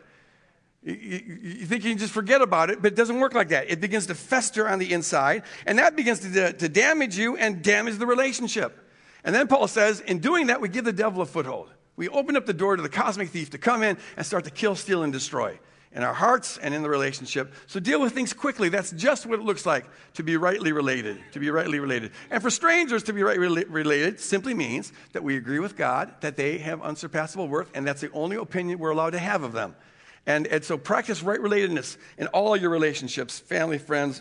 [0.82, 3.70] You, think you can just forget about it, but it doesn't work like that.
[3.70, 7.62] It begins to fester on the inside, and that begins to, to damage you and
[7.62, 8.88] damage the relationship.
[9.24, 11.70] And then Paul says, in doing that, we give the devil a foothold.
[11.96, 14.50] We open up the door to the cosmic thief to come in and start to
[14.50, 15.58] kill, steal, and destroy
[15.92, 17.52] in our hearts and in the relationship.
[17.66, 18.68] So deal with things quickly.
[18.68, 21.18] That's just what it looks like to be rightly related.
[21.32, 22.12] To be rightly related.
[22.30, 26.36] And for strangers to be rightly related simply means that we agree with God that
[26.36, 29.74] they have unsurpassable worth, and that's the only opinion we're allowed to have of them.
[30.28, 34.20] And, and so practice right relatedness in all your relationships, family, friends,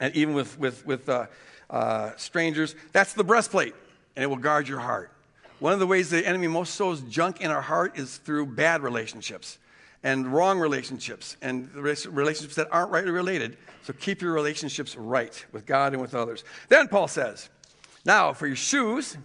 [0.00, 1.26] and even with, with, with uh,
[1.68, 2.74] uh, strangers.
[2.92, 3.74] That's the breastplate,
[4.16, 5.12] and it will guard your heart.
[5.60, 8.82] One of the ways the enemy most sows junk in our heart is through bad
[8.82, 9.58] relationships
[10.02, 13.58] and wrong relationships and relationships that aren't rightly related.
[13.82, 16.42] So keep your relationships right with God and with others.
[16.70, 17.50] Then Paul says,
[18.06, 19.18] Now for your shoes,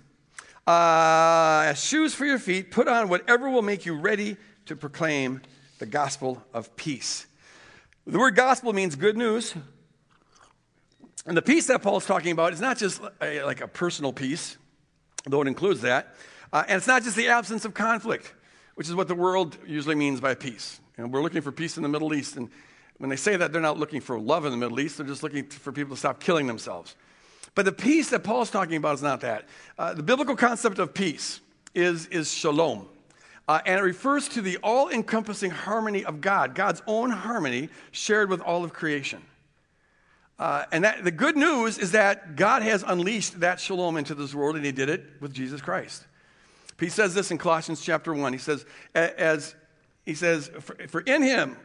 [0.67, 5.41] uh, shoes for your feet, put on whatever will make you ready to proclaim
[5.80, 7.26] the gospel of peace.
[8.06, 9.56] The word gospel means good news.
[11.26, 14.58] And the peace that Paul's talking about is not just a, like a personal peace,
[15.26, 16.15] though it includes that.
[16.52, 18.34] Uh, and it's not just the absence of conflict,
[18.76, 20.80] which is what the world usually means by peace.
[20.98, 22.36] We're looking for peace in the Middle East.
[22.36, 22.50] And
[22.98, 25.24] when they say that, they're not looking for love in the Middle East, they're just
[25.24, 26.96] looking for people to stop killing themselves.
[27.56, 29.48] But the peace that Paul's talking about is not that.
[29.78, 31.39] Uh, the biblical concept of peace
[31.74, 32.88] is, is shalom.
[33.50, 38.30] Uh, and it refers to the all encompassing harmony of God, God's own harmony shared
[38.30, 39.24] with all of creation.
[40.38, 44.36] Uh, and that, the good news is that God has unleashed that shalom into this
[44.36, 46.06] world, and He did it with Jesus Christ.
[46.80, 48.34] He says this in Colossians chapter 1.
[48.34, 49.56] He says, as,
[50.06, 51.58] he says for, for in Him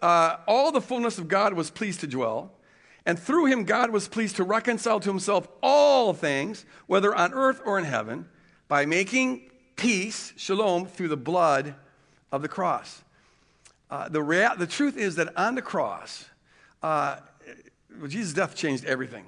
[0.00, 2.52] uh, all the fullness of God was pleased to dwell,
[3.04, 7.60] and through Him God was pleased to reconcile to Himself all things, whether on earth
[7.66, 8.26] or in heaven,
[8.68, 11.74] by making peace, shalom, through the blood
[12.30, 13.02] of the cross.
[13.90, 16.24] Uh, the, rea- the truth is that on the cross,
[16.82, 17.16] uh,
[18.08, 19.26] Jesus' death changed everything.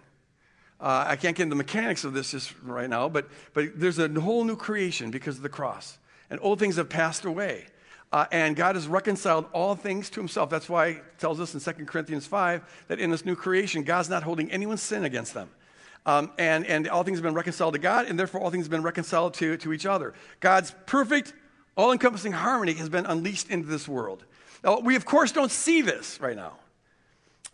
[0.81, 3.99] Uh, I can't get into the mechanics of this just right now, but, but there's
[3.99, 5.99] a whole new creation because of the cross.
[6.31, 7.67] And old things have passed away.
[8.13, 10.49] Uh, and God has reconciled all things to himself.
[10.49, 14.09] That's why it tells us in 2 Corinthians 5 that in this new creation, God's
[14.09, 15.51] not holding anyone's sin against them.
[16.07, 18.71] Um, and, and all things have been reconciled to God, and therefore all things have
[18.71, 20.13] been reconciled to, to each other.
[20.41, 21.33] God's perfect,
[21.77, 24.25] all encompassing harmony has been unleashed into this world.
[24.63, 26.59] Now, we of course don't see this right now.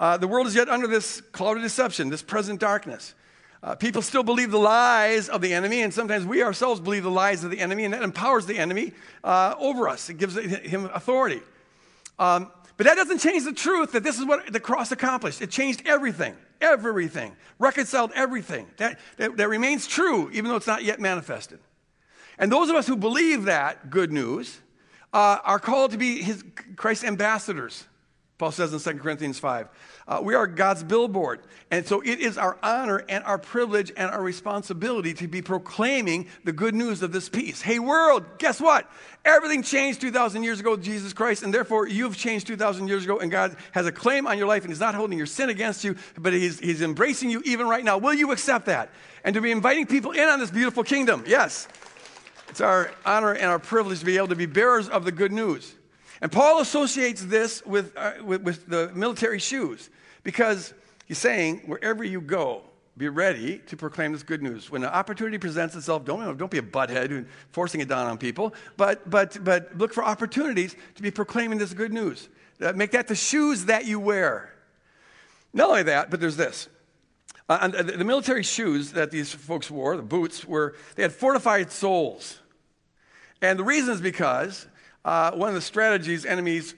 [0.01, 3.15] Uh, the world is yet under this cloud of deception, this present darkness.
[3.63, 7.11] Uh, people still believe the lies of the enemy, and sometimes we ourselves believe the
[7.11, 10.09] lies of the enemy, and that empowers the enemy uh, over us.
[10.09, 11.43] It gives him authority.
[12.19, 15.43] Um, but that doesn't change the truth that this is what the cross accomplished.
[15.43, 18.69] It changed everything, everything, reconciled everything.
[18.79, 21.59] That, that, that remains true, even though it's not yet manifested.
[22.39, 24.61] And those of us who believe that good news
[25.13, 26.43] uh, are called to be his,
[26.77, 27.85] Christ's ambassadors.
[28.41, 29.69] Paul says in 2 Corinthians 5.
[30.09, 31.41] Uh, we are God's billboard.
[31.71, 36.27] And so it is our honor and our privilege and our responsibility to be proclaiming
[36.45, 37.61] the good news of this peace.
[37.61, 38.91] Hey, world, guess what?
[39.27, 43.19] Everything changed 2,000 years ago with Jesus Christ, and therefore you've changed 2,000 years ago,
[43.19, 45.85] and God has a claim on your life, and He's not holding your sin against
[45.85, 47.99] you, but He's, he's embracing you even right now.
[47.99, 48.89] Will you accept that?
[49.23, 51.25] And to be inviting people in on this beautiful kingdom?
[51.27, 51.69] Yes.
[52.49, 55.31] It's our honor and our privilege to be able to be bearers of the good
[55.31, 55.75] news.
[56.21, 59.89] And Paul associates this with, uh, with, with, the military shoes
[60.23, 60.75] because
[61.07, 62.63] he's saying, wherever you go,
[62.97, 64.71] be ready to proclaim this good news.
[64.71, 68.19] When an opportunity presents itself, don't, don't be a butthead and forcing it down on
[68.19, 72.29] people, but, but, but look for opportunities to be proclaiming this good news.
[72.61, 74.53] Uh, make that the shoes that you wear.
[75.55, 76.69] Not only that, but there's this.
[77.49, 81.73] Uh, the, the military shoes that these folks wore, the boots, were they had fortified
[81.73, 82.39] soles.
[83.41, 84.67] And the reason is because
[85.05, 86.75] uh, one of the strategies enemies,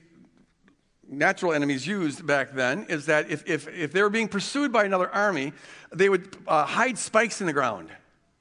[1.08, 4.84] natural enemies used back then is that if, if, if they were being pursued by
[4.84, 5.52] another army,
[5.92, 7.90] they would uh, hide spikes in the ground,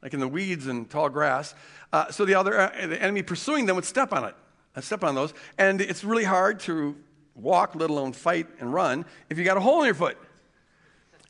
[0.02, 1.56] like in the weeds and tall grass.
[1.92, 4.36] Uh, so the other uh, the enemy pursuing them would step on it,
[4.76, 5.34] uh, step on those.
[5.58, 6.96] And it's really hard to
[7.36, 10.18] walk, let alone fight and run, if you got a hole in your foot.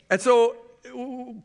[0.10, 0.58] And so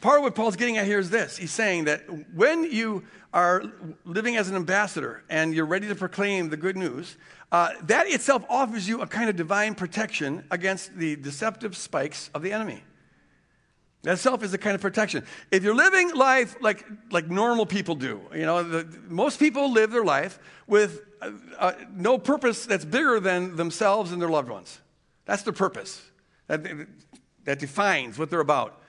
[0.00, 1.36] part of what Paul's getting at here is this.
[1.36, 2.02] He's saying that
[2.34, 3.64] when you are
[4.04, 7.16] living as an ambassador and you're ready to proclaim the good news,
[7.52, 12.42] uh, that itself offers you a kind of divine protection against the deceptive spikes of
[12.42, 12.82] the enemy.
[14.02, 15.24] That itself is a kind of protection.
[15.50, 19.90] If you're living life like, like normal people do, you know, the, most people live
[19.90, 24.80] their life with uh, uh, no purpose that's bigger than themselves and their loved ones.
[25.24, 26.02] That's their purpose.
[26.46, 26.86] That,
[27.44, 28.80] that defines what they're about.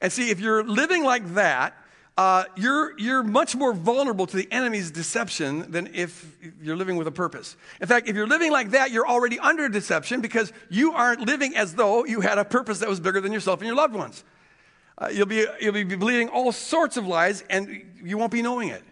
[0.00, 1.74] And see, if you're living like that,
[2.18, 7.06] uh, you're, you're much more vulnerable to the enemy's deception than if you're living with
[7.06, 7.56] a purpose.
[7.80, 11.56] In fact, if you're living like that, you're already under deception because you aren't living
[11.56, 14.24] as though you had a purpose that was bigger than yourself and your loved ones.
[14.98, 18.68] Uh, you'll, be, you'll be believing all sorts of lies and you won't be knowing
[18.68, 18.82] it.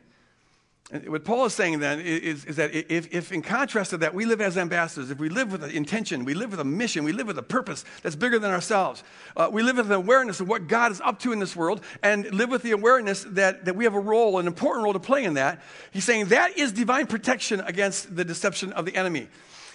[1.07, 4.25] What Paul is saying then is, is that if, if, in contrast to that, we
[4.25, 7.11] live as ambassadors, if we live with an intention, we live with a mission, we
[7.11, 9.03] live with a purpose that's bigger than ourselves,
[9.37, 11.81] uh, we live with an awareness of what God is up to in this world,
[12.05, 15.01] and live with the awareness that, that we have a role, an important role to
[15.01, 19.27] play in that, he's saying that is divine protection against the deception of the enemy.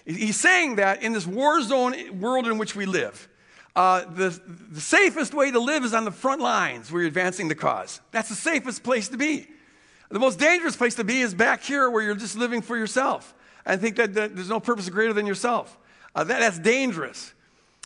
[0.06, 3.28] He's saying that in this war zone world in which we live,
[3.76, 4.40] uh, the,
[4.72, 8.00] the safest way to live is on the front lines where you're advancing the cause.
[8.12, 9.50] That's the safest place to be.
[10.12, 13.34] The most dangerous place to be is back here where you're just living for yourself
[13.66, 15.78] and think that, that there's no purpose greater than yourself.
[16.14, 17.34] Uh, that, that's dangerous.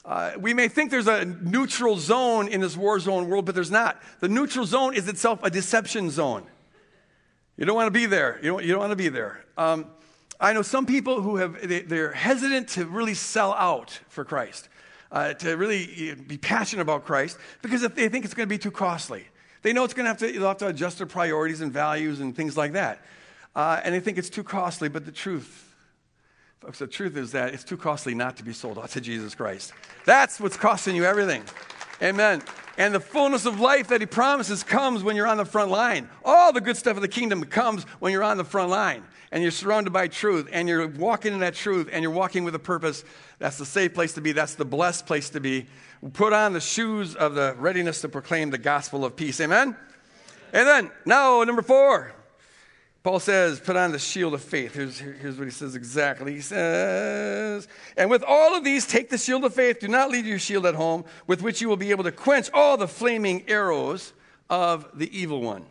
[0.03, 3.71] Uh, we may think there's a neutral zone in this war zone world, but there's
[3.71, 4.01] not.
[4.19, 6.43] The neutral zone is itself a deception zone.
[7.57, 8.39] You don't want to be there.
[8.41, 9.45] You don't, you don't want to be there.
[9.57, 9.87] Um,
[10.39, 14.67] I know some people who have, they, are hesitant to really sell out for Christ.
[15.11, 18.57] uh, to really be passionate about Christ because if they think it's going to be
[18.57, 19.25] too costly.
[19.65, 22.19] They know it's going to have to, they'll have to adjust their priorities and values
[22.19, 23.01] and things like that.
[23.55, 25.73] Uh, and they think it's too costly, but the truth,
[26.59, 29.33] folks, the truth is that it's too costly not to be sold out to Jesus
[29.33, 29.73] Christ.
[30.05, 31.41] That's what's costing you everything.
[31.99, 32.43] Amen.
[32.77, 36.09] And the fullness of life that he promises comes when you're on the front line.
[36.25, 39.41] All the good stuff of the kingdom comes when you're on the front line and
[39.41, 42.59] you're surrounded by truth and you're walking in that truth and you're walking with a
[42.59, 43.05] purpose.
[43.39, 44.33] That's the safe place to be.
[44.33, 45.67] That's the blessed place to be.
[46.13, 49.39] Put on the shoes of the readiness to proclaim the gospel of peace.
[49.39, 49.75] Amen?
[50.51, 52.13] And then, now, number four.
[53.05, 54.73] Paul says, put on the shield of faith.
[54.73, 56.33] Here's, here's what he says exactly.
[56.33, 59.79] He says, and with all of these, take the shield of faith.
[59.79, 62.49] Do not leave your shield at home, with which you will be able to quench
[62.51, 64.11] all the flaming arrows
[64.49, 65.67] of the evil one.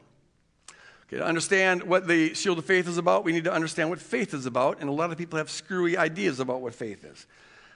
[1.09, 3.99] Okay, to understand what the shield of faith is about, we need to understand what
[3.99, 4.79] faith is about.
[4.79, 7.27] And a lot of people have screwy ideas about what faith is.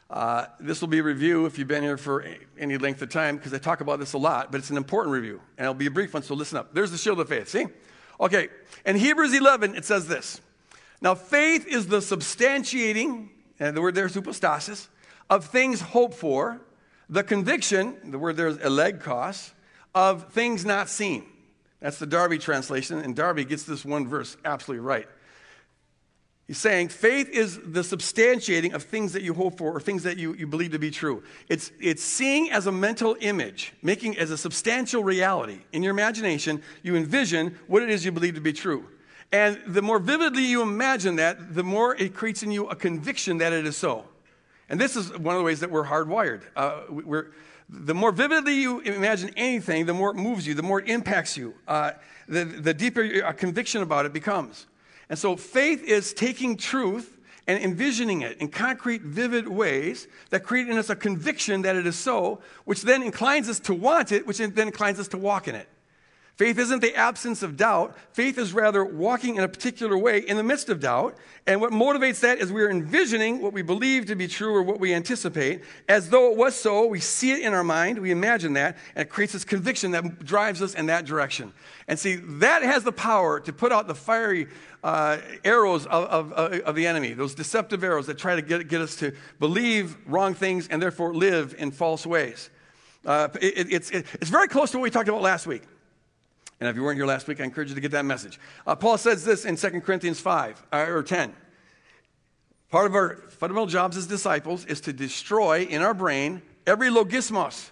[0.08, 2.24] Uh, this will be a review if you've been here for
[2.56, 5.14] any length of time, because I talk about this a lot, but it's an important
[5.14, 5.40] review.
[5.56, 6.72] And it'll be a brief one, so listen up.
[6.72, 7.48] There's the shield of faith.
[7.48, 7.66] See?
[8.20, 8.48] Okay,
[8.84, 10.40] in Hebrews 11, it says this.
[11.00, 13.28] Now, faith is the substantiating,
[13.60, 14.88] and the word there is hypostasis,
[15.30, 16.60] of things hoped for,
[17.08, 19.52] the conviction, the word there is elegkos,
[19.94, 21.24] of things not seen.
[21.80, 25.06] That's the Darby translation, and Darby gets this one verse absolutely right.
[26.48, 30.16] He's saying faith is the substantiating of things that you hope for or things that
[30.16, 31.22] you, you believe to be true.
[31.50, 35.60] It's, it's seeing as a mental image, making as a substantial reality.
[35.72, 38.86] In your imagination, you envision what it is you believe to be true.
[39.30, 43.36] And the more vividly you imagine that, the more it creates in you a conviction
[43.38, 44.06] that it is so.
[44.70, 46.44] And this is one of the ways that we're hardwired.
[46.56, 47.26] Uh, we're,
[47.68, 51.36] the more vividly you imagine anything, the more it moves you, the more it impacts
[51.36, 51.90] you, uh,
[52.26, 54.66] the, the deeper a conviction about it becomes.
[55.08, 60.68] And so faith is taking truth and envisioning it in concrete, vivid ways that create
[60.68, 64.26] in us a conviction that it is so, which then inclines us to want it,
[64.26, 65.68] which then inclines us to walk in it.
[66.38, 67.96] Faith isn't the absence of doubt.
[68.12, 71.16] Faith is rather walking in a particular way in the midst of doubt.
[71.48, 74.78] And what motivates that is we're envisioning what we believe to be true or what
[74.78, 76.86] we anticipate as though it was so.
[76.86, 80.24] We see it in our mind, we imagine that, and it creates this conviction that
[80.24, 81.52] drives us in that direction.
[81.88, 84.46] And see, that has the power to put out the fiery
[84.84, 88.80] uh, arrows of, of, of, the enemy, those deceptive arrows that try to get, get
[88.80, 92.48] us to believe wrong things and therefore live in false ways.
[93.04, 95.62] Uh, it, it's, it, it's very close to what we talked about last week.
[96.60, 98.40] And if you weren't here last week, I encourage you to get that message.
[98.66, 101.34] Uh, Paul says this in 2 Corinthians 5 uh, or 10.
[102.70, 107.70] Part of our fundamental jobs as disciples is to destroy in our brain every logismos,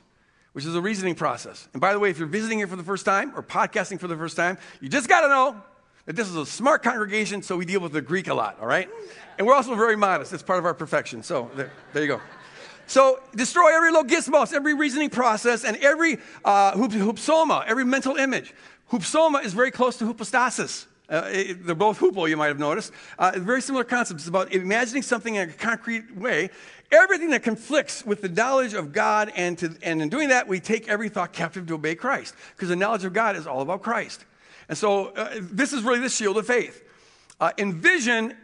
[0.52, 1.68] which is a reasoning process.
[1.72, 4.06] And by the way, if you're visiting here for the first time or podcasting for
[4.06, 5.60] the first time, you just got to know
[6.06, 8.66] that this is a smart congregation, so we deal with the Greek a lot, all
[8.66, 8.88] right?
[9.36, 10.32] And we're also very modest.
[10.32, 11.22] It's part of our perfection.
[11.22, 12.20] So there, there you go.
[12.86, 16.72] So destroy every logismos, every reasoning process, and every uh,
[17.66, 18.54] every mental image.
[18.90, 20.86] Hupsoma is very close to hypostasis.
[21.08, 22.92] Uh, it, they're both hupo, you might have noticed.
[23.18, 24.22] Uh, very similar concepts.
[24.22, 26.50] It's about imagining something in a concrete way.
[26.90, 30.60] Everything that conflicts with the knowledge of God, and, to, and in doing that, we
[30.60, 32.34] take every thought captive to obey Christ.
[32.54, 34.24] Because the knowledge of God is all about Christ.
[34.68, 36.82] And so uh, this is really the shield of faith.
[37.40, 38.34] Uh, envision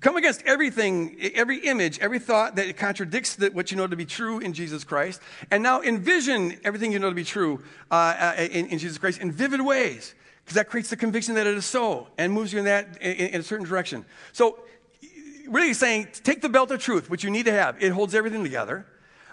[0.00, 4.38] come against everything, every image, every thought that contradicts what you know to be true
[4.38, 5.20] in Jesus Christ.
[5.50, 9.20] And now envision everything you know to be true uh, uh, in, in, Jesus Christ
[9.20, 10.14] in vivid ways,
[10.44, 13.12] because that creates the conviction that it is so and moves you in that in,
[13.12, 14.04] in a certain direction.
[14.32, 14.58] So,
[15.48, 17.82] really saying, take the belt of truth, which you need to have.
[17.82, 18.86] It holds everything together.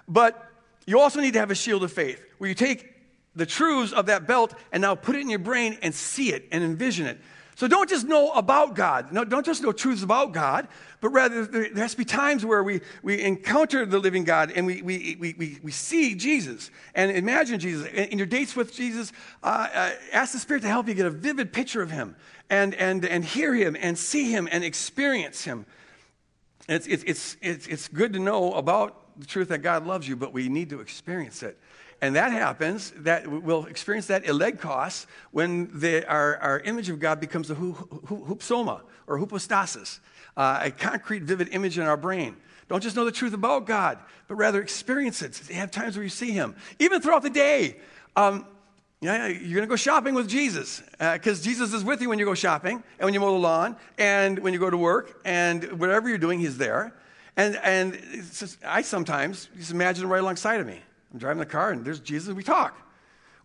[0.08, 0.50] But
[0.86, 2.94] you also need to have a shield of faith, where you take
[3.36, 6.48] the truths of that belt and now put it in your brain and see it
[6.52, 7.20] and envision it.
[7.60, 9.12] So don't just know about God.
[9.12, 10.70] No, don't just know truths about God,
[11.02, 14.66] but rather there has to be times where we, we encounter the living God and
[14.66, 17.86] we, we, we, we, we see Jesus and imagine Jesus.
[17.88, 19.12] In your dates with Jesus,
[19.44, 22.16] uh, uh, ask the Spirit to help you get a vivid picture of Him
[22.50, 25.66] and, and, and hear Him and see Him and experience Him.
[26.70, 30.16] It's, it's, it's, it's, it's good to know about the truth that God loves you,
[30.16, 31.60] but we need to experience it.
[32.02, 37.20] And that happens, that we'll experience that elegkos when the, our, our image of God
[37.20, 40.00] becomes a hupsoma or hypostasis,
[40.38, 42.38] uh, a concrete, vivid image in our brain.
[42.70, 43.98] Don't just know the truth about God,
[44.28, 45.38] but rather experience it.
[45.52, 47.78] Have times where you see Him, even throughout the day.
[48.16, 48.46] Um,
[49.02, 52.20] yeah, you're going to go shopping with Jesus because uh, Jesus is with you when
[52.20, 55.22] you go shopping and when you mow the lawn and when you go to work
[55.24, 56.94] and whatever you're doing, He's there.
[57.36, 57.94] And, and
[58.34, 60.82] just, I sometimes just imagine Him right alongside of me.
[61.12, 62.78] I'm driving the car and there's Jesus, we talk.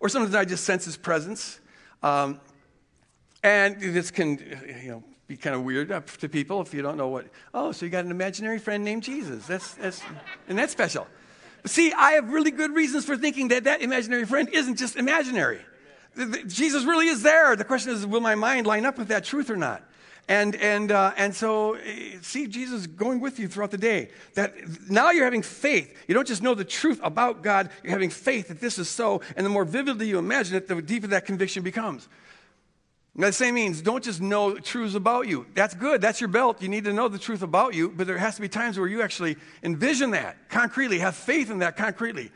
[0.00, 1.60] Or sometimes I just sense his presence.
[2.02, 2.40] Um,
[3.42, 4.38] and this can,
[4.82, 7.26] you know, be kind of weird to people if you don't know what.
[7.52, 9.46] Oh, so you got an imaginary friend named Jesus.
[9.46, 10.02] That's, that's,
[10.48, 11.06] and that's special.
[11.66, 15.60] See, I have really good reasons for thinking that that imaginary friend isn't just imaginary.
[16.46, 17.56] Jesus really is there.
[17.56, 19.82] The question is, will my mind line up with that truth or not?
[20.26, 24.08] And, and, uh, and so, eh, see Jesus going with you throughout the day.
[24.34, 24.54] That
[24.88, 25.94] now you're having faith.
[26.08, 29.20] You don't just know the truth about God, you're having faith that this is so.
[29.36, 32.08] And the more vividly you imagine it, the deeper that conviction becomes.
[33.16, 35.46] Now, the same means don't just know truths about you.
[35.54, 36.00] That's good.
[36.00, 36.60] That's your belt.
[36.62, 38.88] You need to know the truth about you, but there has to be times where
[38.88, 42.32] you actually envision that concretely, have faith in that concretely.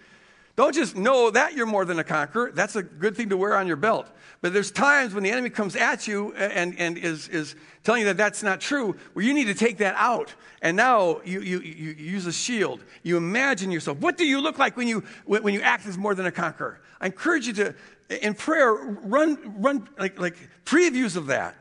[0.59, 2.50] Don't just know that you're more than a conqueror.
[2.52, 4.09] That's a good thing to wear on your belt.
[4.40, 7.54] But there's times when the enemy comes at you and, and is, is
[7.84, 10.34] telling you that that's not true, where you need to take that out.
[10.61, 12.82] And now you, you, you use a shield.
[13.04, 13.98] You imagine yourself.
[13.98, 16.80] What do you look like when you, when you act as more than a conqueror?
[17.00, 17.74] I encourage you to,
[18.20, 21.54] in prayer, run, run like, like previews of that.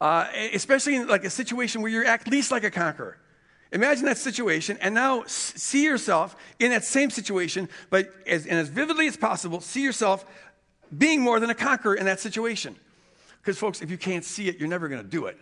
[0.00, 3.18] Uh, especially in like a situation where you act least like a conqueror.
[3.72, 8.68] Imagine that situation and now see yourself in that same situation, but as, and as
[8.68, 10.24] vividly as possible, see yourself
[10.96, 12.74] being more than a conqueror in that situation.
[13.40, 15.38] Because, folks, if you can't see it, you're never going to do it.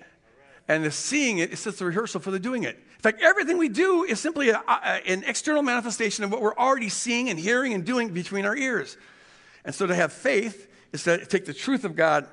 [0.68, 2.76] And the seeing it is just a rehearsal for the doing it.
[2.76, 6.56] In fact, everything we do is simply a, a, an external manifestation of what we're
[6.56, 8.98] already seeing and hearing and doing between our ears.
[9.64, 12.26] And so to have faith is to take the truth of God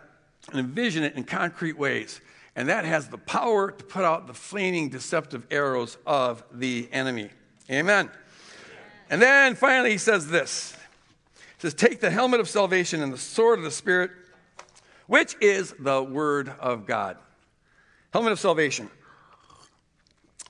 [0.51, 2.19] and envision it in concrete ways.
[2.55, 7.29] And that has the power to put out the flaming, deceptive arrows of the enemy.
[7.69, 8.09] Amen.
[9.09, 10.73] And then finally, he says this
[11.35, 14.11] He says, Take the helmet of salvation and the sword of the Spirit,
[15.07, 17.17] which is the word of God.
[18.13, 18.89] Helmet of salvation.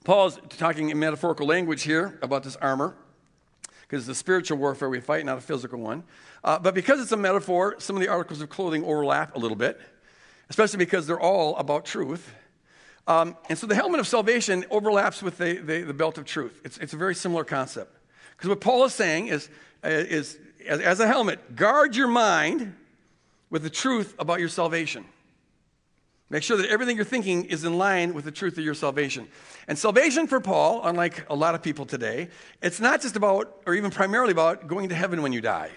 [0.03, 2.95] Paul's talking in metaphorical language here about this armor,
[3.81, 6.03] because it's a spiritual warfare we fight, not a physical one.
[6.43, 9.57] Uh, but because it's a metaphor, some of the articles of clothing overlap a little
[9.57, 9.81] bit
[10.49, 12.33] especially because they're all about truth.
[13.07, 16.61] Um, and so the helmet of salvation overlaps with the, the, the belt of truth.
[16.63, 17.95] It's, it's a very similar concept.
[18.35, 19.49] Because what Paul is saying is,
[19.83, 20.37] uh, is
[20.67, 22.75] as, as a helmet, guard your mind
[23.49, 25.05] with the truth about your salvation.
[26.31, 29.27] Make sure that everything you're thinking is in line with the truth of your salvation.
[29.67, 32.29] And salvation for Paul, unlike a lot of people today,
[32.63, 35.69] it's not just about, or even primarily about, going to heaven when you die.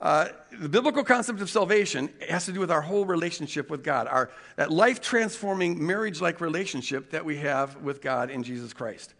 [0.00, 0.28] Uh,
[0.58, 4.30] the biblical concept of salvation has to do with our whole relationship with God, our,
[4.56, 9.12] that life transforming, marriage like relationship that we have with God in Jesus Christ.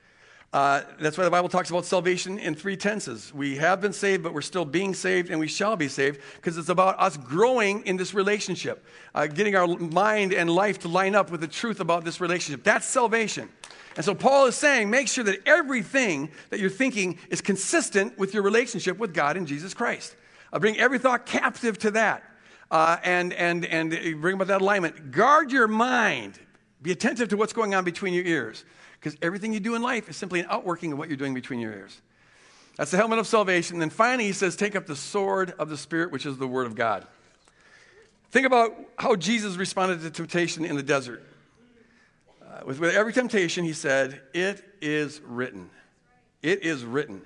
[0.52, 3.32] Uh, that's why the Bible talks about salvation in three tenses.
[3.32, 6.58] We have been saved, but we're still being saved, and we shall be saved, because
[6.58, 11.14] it's about us growing in this relationship, uh, getting our mind and life to line
[11.14, 12.64] up with the truth about this relationship.
[12.64, 13.48] That's salvation.
[13.96, 18.34] And so Paul is saying, make sure that everything that you're thinking is consistent with
[18.34, 20.16] your relationship with God in Jesus Christ.
[20.52, 22.22] Uh, bring every thought captive to that.
[22.70, 25.10] Uh, and, and, and bring about that alignment.
[25.10, 26.38] Guard your mind.
[26.82, 28.64] Be attentive to what's going on between your ears.
[28.92, 31.58] Because everything you do in life is simply an outworking of what you're doing between
[31.58, 32.00] your ears.
[32.76, 33.76] That's the helmet of salvation.
[33.76, 36.46] And then finally, he says, take up the sword of the Spirit, which is the
[36.46, 37.06] Word of God.
[38.30, 41.22] Think about how Jesus responded to temptation in the desert.
[42.40, 45.70] Uh, with, with every temptation, he said, It is written.
[46.42, 47.22] It is written.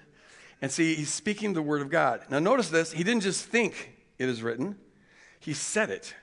[0.63, 2.23] And see, he's speaking the word of God.
[2.31, 2.93] Now, notice this.
[2.93, 4.77] He didn't just think it is written,
[5.41, 6.15] he said it.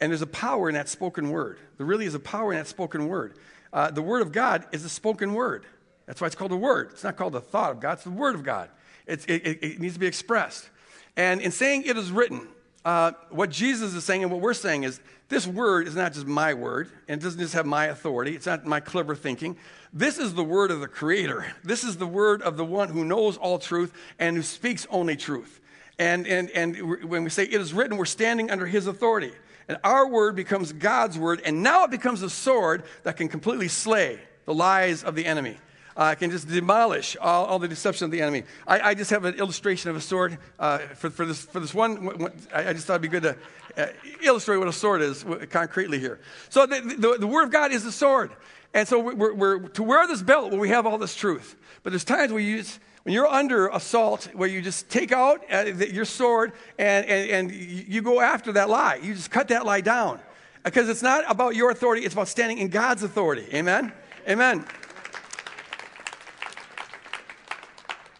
[0.00, 1.58] And there's a power in that spoken word.
[1.76, 3.36] There really is a power in that spoken word.
[3.72, 5.66] Uh, the word of God is a spoken word.
[6.06, 6.90] That's why it's called a word.
[6.92, 8.70] It's not called the thought of God, it's the word of God.
[9.06, 10.68] It, it, it needs to be expressed.
[11.16, 12.46] And in saying it is written,
[12.88, 16.26] uh, what Jesus is saying and what we're saying is this word is not just
[16.26, 18.34] my word, and it doesn't just have my authority.
[18.34, 19.58] It's not my clever thinking.
[19.92, 21.52] This is the word of the Creator.
[21.62, 25.16] This is the word of the one who knows all truth and who speaks only
[25.16, 25.60] truth.
[25.98, 29.32] And, and, and when we say it is written, we're standing under his authority.
[29.68, 33.68] And our word becomes God's word, and now it becomes a sword that can completely
[33.68, 35.58] slay the lies of the enemy.
[35.98, 38.44] Uh, can just demolish all, all, the deception of the enemy.
[38.68, 41.74] I, I, just have an illustration of a sword uh, for, for, this, for this
[41.74, 42.30] one.
[42.54, 43.36] I, just thought it'd be good to
[43.76, 43.86] uh,
[44.22, 46.20] illustrate what a sword is concretely here.
[46.50, 48.30] So the, the, the Word of God is the sword.
[48.74, 51.56] And so we're, we're, to wear this belt where we have all this truth.
[51.82, 52.62] But there's times where you
[53.02, 57.52] when you're under assault, where you just take out uh, your sword and, and, and
[57.52, 59.00] you go after that lie.
[59.02, 60.20] You just cut that lie down.
[60.62, 63.46] Because it's not about your authority, it's about standing in God's authority.
[63.54, 63.92] Amen?
[64.28, 64.64] Amen.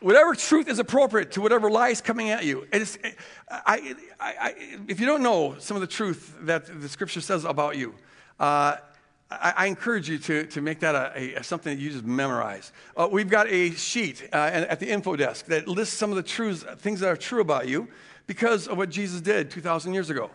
[0.00, 2.66] Whatever truth is appropriate to whatever lie is coming at you.
[2.72, 2.86] I,
[3.50, 4.54] I, I,
[4.86, 7.94] if you don't know some of the truth that the scripture says about you,
[8.38, 8.76] uh,
[9.30, 12.72] I, encourage you to, to make that a, a, something that you just memorize.
[12.96, 16.22] Uh, we've got a sheet uh, at the info desk that lists some of the
[16.22, 17.88] truths, things that are true about you
[18.26, 20.30] because of what Jesus did 2,000 years ago.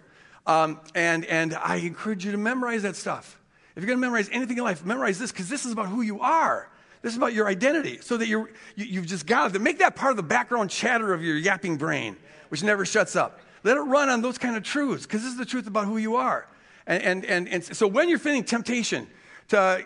[0.45, 3.39] Um, and, and I encourage you to memorize that stuff.
[3.75, 6.01] If you're going to memorize anything in life, memorize this because this is about who
[6.01, 6.69] you are.
[7.03, 9.95] This is about your identity, so that you're, you, you've just got to make that
[9.95, 12.15] part of the background chatter of your yapping brain,
[12.47, 13.41] which never shuts up.
[13.63, 15.97] Let it run on those kind of truths, because this is the truth about who
[15.97, 16.47] you are.
[16.87, 19.07] And, and, and, and so when you're feeling temptation
[19.49, 19.85] to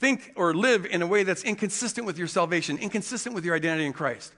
[0.00, 3.84] think or live in a way that's inconsistent with your salvation, inconsistent with your identity
[3.84, 4.32] in Christ,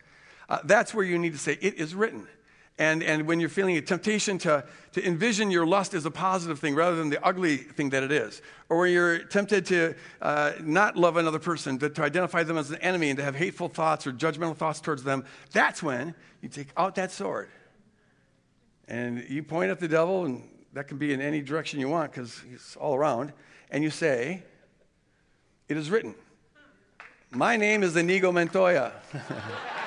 [0.49, 2.26] uh, that's where you need to say, It is written.
[2.77, 6.59] And, and when you're feeling a temptation to, to envision your lust as a positive
[6.59, 10.53] thing rather than the ugly thing that it is, or when you're tempted to uh,
[10.61, 14.09] not love another person, to, identify them as an enemy and to have hateful thoughts
[14.09, 17.49] or judgmental thoughts towards them, that's when you take out that sword
[18.89, 22.12] and you point at the devil, and that can be in any direction you want
[22.12, 23.33] because he's all around,
[23.70, 24.43] and you say,
[25.68, 26.14] It is written,
[27.31, 28.93] My name is Inigo Montoya.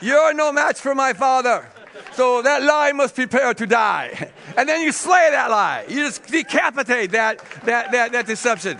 [0.00, 1.68] You're no match for my father.
[2.12, 4.30] So that lie must prepare to die.
[4.56, 5.84] And then you slay that lie.
[5.88, 8.78] You just decapitate that, that, that, that deception.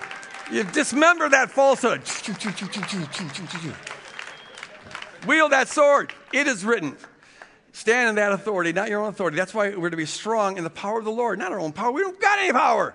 [0.50, 2.02] You dismember that falsehood.
[5.26, 6.12] Wield that sword.
[6.32, 6.96] It is written.
[7.72, 9.36] Stand in that authority, not your own authority.
[9.36, 11.72] That's why we're to be strong in the power of the Lord, not our own
[11.72, 11.92] power.
[11.92, 12.94] We don't got any power.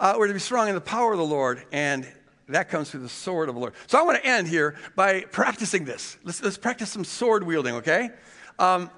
[0.00, 2.06] Uh, we're to be strong in the power of the Lord and
[2.48, 3.74] that comes through the sword of the Lord.
[3.86, 6.18] So I want to end here by practicing this.
[6.24, 8.10] Let's, let's practice some sword wielding, okay?
[8.58, 8.90] Um,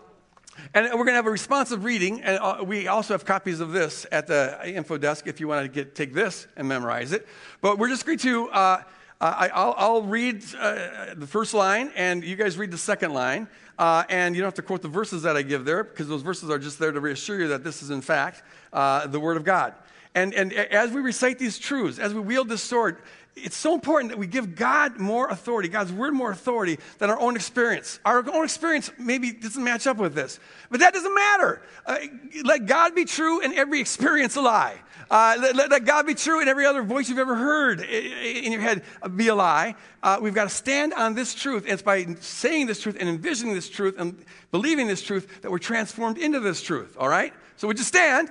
[0.75, 3.73] and we're going to have a responsive reading, and uh, we also have copies of
[3.73, 7.27] this at the info desk if you want to get, take this and memorize it.
[7.61, 8.83] But we're just going to, uh,
[9.21, 13.49] uh I, will read uh, the first line, and you guys read the second line.
[13.79, 16.23] Uh, and you don't have to quote the verses that I give there, because those
[16.23, 18.43] verses are just there to reassure you that this is, in fact,
[18.73, 19.75] uh, the Word of God.
[20.15, 22.97] And, and as we recite these truths, as we wield this sword,
[23.37, 27.21] it's so important that we give God more authority, God's word more authority than our
[27.21, 28.01] own experience.
[28.05, 31.63] Our own experience maybe doesn't match up with this, but that doesn't matter.
[31.85, 31.99] Uh,
[32.45, 34.77] let God be true and every experience a lie.
[35.11, 38.61] Uh, let, let, God be true and every other voice you've ever heard in your
[38.63, 38.83] head
[39.15, 39.77] be a lie.
[40.03, 41.65] Uh, we've got to stand on this truth.
[41.65, 45.51] And it's by saying this truth and envisioning this truth and believing this truth that
[45.51, 47.33] we're transformed into this truth, all right?
[47.57, 48.31] So would you stand,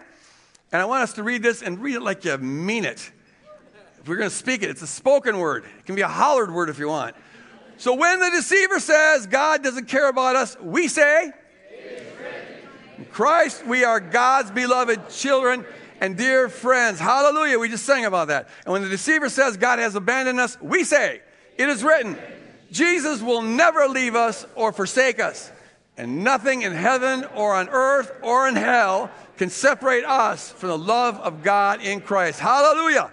[0.71, 3.11] and I want us to read this and read it like you mean it.
[4.05, 5.65] If we're going to speak it, it's a spoken word.
[5.79, 7.15] It can be a hollered word if you want.
[7.77, 11.31] So when the deceiver says God doesn't care about us, we say,
[13.11, 15.65] Christ, we are God's beloved children
[16.01, 16.99] and dear friends.
[16.99, 17.57] Hallelujah.
[17.57, 18.47] We just sang about that.
[18.65, 21.23] And when the deceiver says God has abandoned us, we say,
[21.57, 22.15] It is written,
[22.71, 25.51] Jesus will never leave us or forsake us.
[25.97, 30.77] And nothing in heaven or on earth or in hell can separate us from the
[30.77, 32.39] love of God in Christ.
[32.39, 33.11] Hallelujah.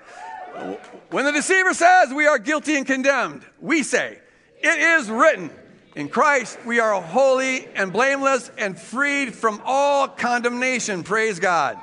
[1.11, 4.19] When the deceiver says we are guilty and condemned, we say,
[4.61, 5.51] It is written,
[5.95, 11.03] in Christ we are holy and blameless and freed from all condemnation.
[11.03, 11.79] Praise God.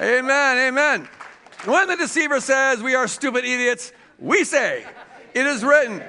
[0.00, 1.08] Amen, amen.
[1.64, 4.86] When the deceiver says we are stupid idiots, we say,
[5.34, 6.02] It is written,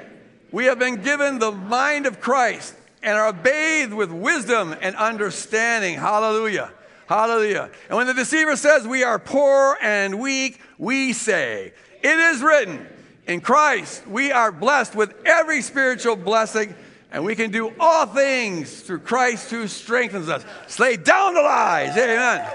[0.52, 5.96] we have been given the mind of Christ and are bathed with wisdom and understanding.
[5.96, 6.72] Hallelujah.
[7.08, 7.72] Hallelujah.
[7.88, 11.72] And when the deceiver says we are poor and weak, we say,
[12.04, 12.86] It is written,
[13.26, 16.76] in Christ we are blessed with every spiritual blessing,
[17.10, 20.44] and we can do all things through Christ who strengthens us.
[20.68, 21.96] Slay down the lies.
[21.96, 22.46] Amen.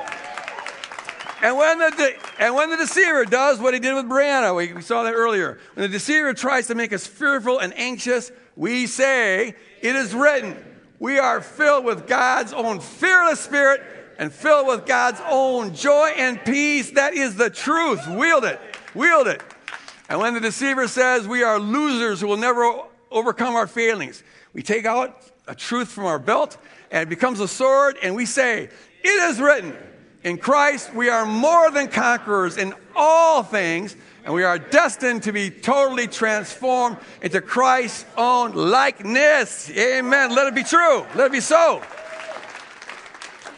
[1.41, 4.75] And when, the de- and when the deceiver does what he did with Brianna, we,
[4.75, 5.59] we saw that earlier.
[5.75, 10.63] When the deceiver tries to make us fearful and anxious, we say, It is written,
[10.99, 13.83] we are filled with God's own fearless spirit
[14.19, 16.91] and filled with God's own joy and peace.
[16.93, 18.07] That is the truth.
[18.09, 18.61] Wield it.
[18.95, 19.43] Wield it.
[20.09, 24.63] And when the deceiver says we are losers who will never overcome our failings, we
[24.63, 26.59] take out a truth from our belt
[26.91, 28.69] and it becomes a sword and we say,
[29.03, 29.75] It is written,
[30.23, 35.33] in Christ we are more than conquerors in all things and we are destined to
[35.33, 39.71] be totally transformed into Christ's own likeness.
[39.71, 40.35] Amen.
[40.35, 41.05] Let it be true.
[41.15, 41.83] Let it be so.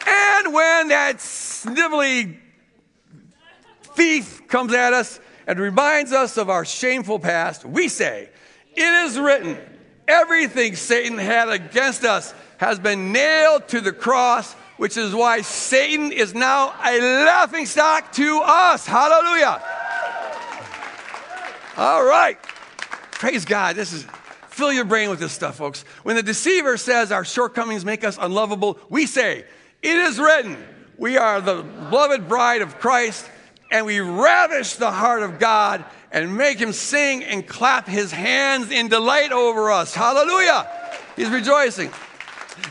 [0.05, 2.37] And when that snivelly
[3.81, 8.29] thief comes at us and reminds us of our shameful past, we say,
[8.75, 9.57] It is written,
[10.07, 16.11] everything Satan had against us has been nailed to the cross, which is why Satan
[16.11, 18.85] is now a laughing stock to us.
[18.85, 19.61] Hallelujah.
[21.77, 22.41] All right.
[23.11, 23.75] Praise God.
[23.75, 24.05] This is
[24.47, 25.83] fill your brain with this stuff, folks.
[26.03, 29.45] When the deceiver says our shortcomings make us unlovable, we say,
[29.85, 30.57] it is written,
[30.97, 33.29] we are the beloved bride of Christ,
[33.71, 38.71] and we ravish the heart of God and make him sing and clap his hands
[38.71, 39.93] in delight over us.
[39.93, 40.67] Hallelujah!
[41.15, 41.91] He's rejoicing.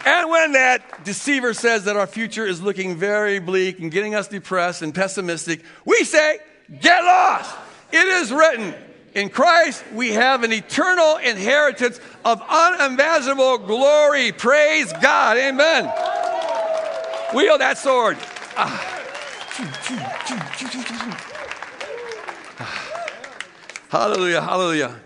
[0.05, 4.27] And when that deceiver says that our future is looking very bleak and getting us
[4.27, 6.39] depressed and pessimistic, we say,
[6.81, 7.55] Get lost!
[7.93, 8.75] It is written,
[9.15, 14.33] In Christ, we have an eternal inheritance of unimaginable glory.
[14.33, 15.37] Praise God.
[15.37, 15.93] Amen.
[17.35, 18.17] Wield that sword.
[18.57, 19.03] Ah.
[23.91, 25.01] Hallelujah, hallelujah,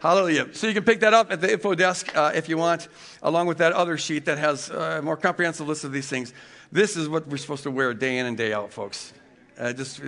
[0.00, 0.54] hallelujah.
[0.54, 2.88] So you can pick that up at the info desk uh, if you want,
[3.22, 6.32] along with that other sheet that has a more comprehensive list of these things.
[6.72, 9.12] This is what we're supposed to wear day in and day out, folks.
[9.58, 10.00] Uh, just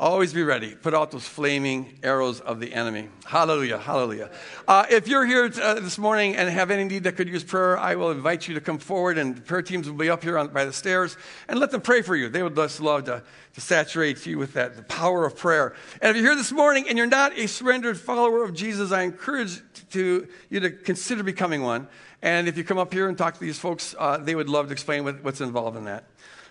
[0.00, 0.76] Always be ready.
[0.76, 3.08] Put out those flaming arrows of the enemy.
[3.24, 3.78] Hallelujah.
[3.78, 4.30] Hallelujah.
[4.68, 7.42] Uh, if you're here t- uh, this morning and have any need that could use
[7.42, 10.38] prayer, I will invite you to come forward, and prayer teams will be up here
[10.38, 11.16] on, by the stairs,
[11.48, 12.28] and let them pray for you.
[12.28, 13.24] They would just love to,
[13.54, 15.74] to saturate you with that the power of prayer.
[16.00, 19.02] And if you're here this morning and you're not a surrendered follower of Jesus, I
[19.02, 21.88] encourage to, you to consider becoming one.
[22.22, 24.68] And if you come up here and talk to these folks, uh, they would love
[24.68, 26.04] to explain what, what's involved in that.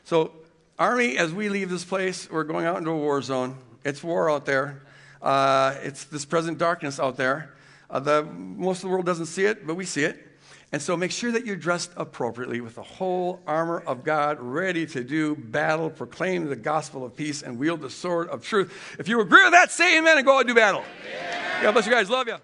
[0.03, 0.33] So
[0.79, 3.57] Army, as we leave this place, we're going out into a war zone.
[3.83, 4.83] It's war out there.
[5.21, 7.55] Uh, it's this present darkness out there.
[7.89, 10.23] Uh, the, most of the world doesn't see it, but we see it.
[10.71, 14.85] And so make sure that you're dressed appropriately with the whole armor of God, ready
[14.87, 18.71] to do battle, proclaim the gospel of peace, and wield the sword of truth.
[18.99, 20.83] If you agree with that, say amen and go out and do battle.
[21.09, 21.63] Yeah.
[21.63, 22.09] God bless you guys.
[22.09, 22.35] Love you.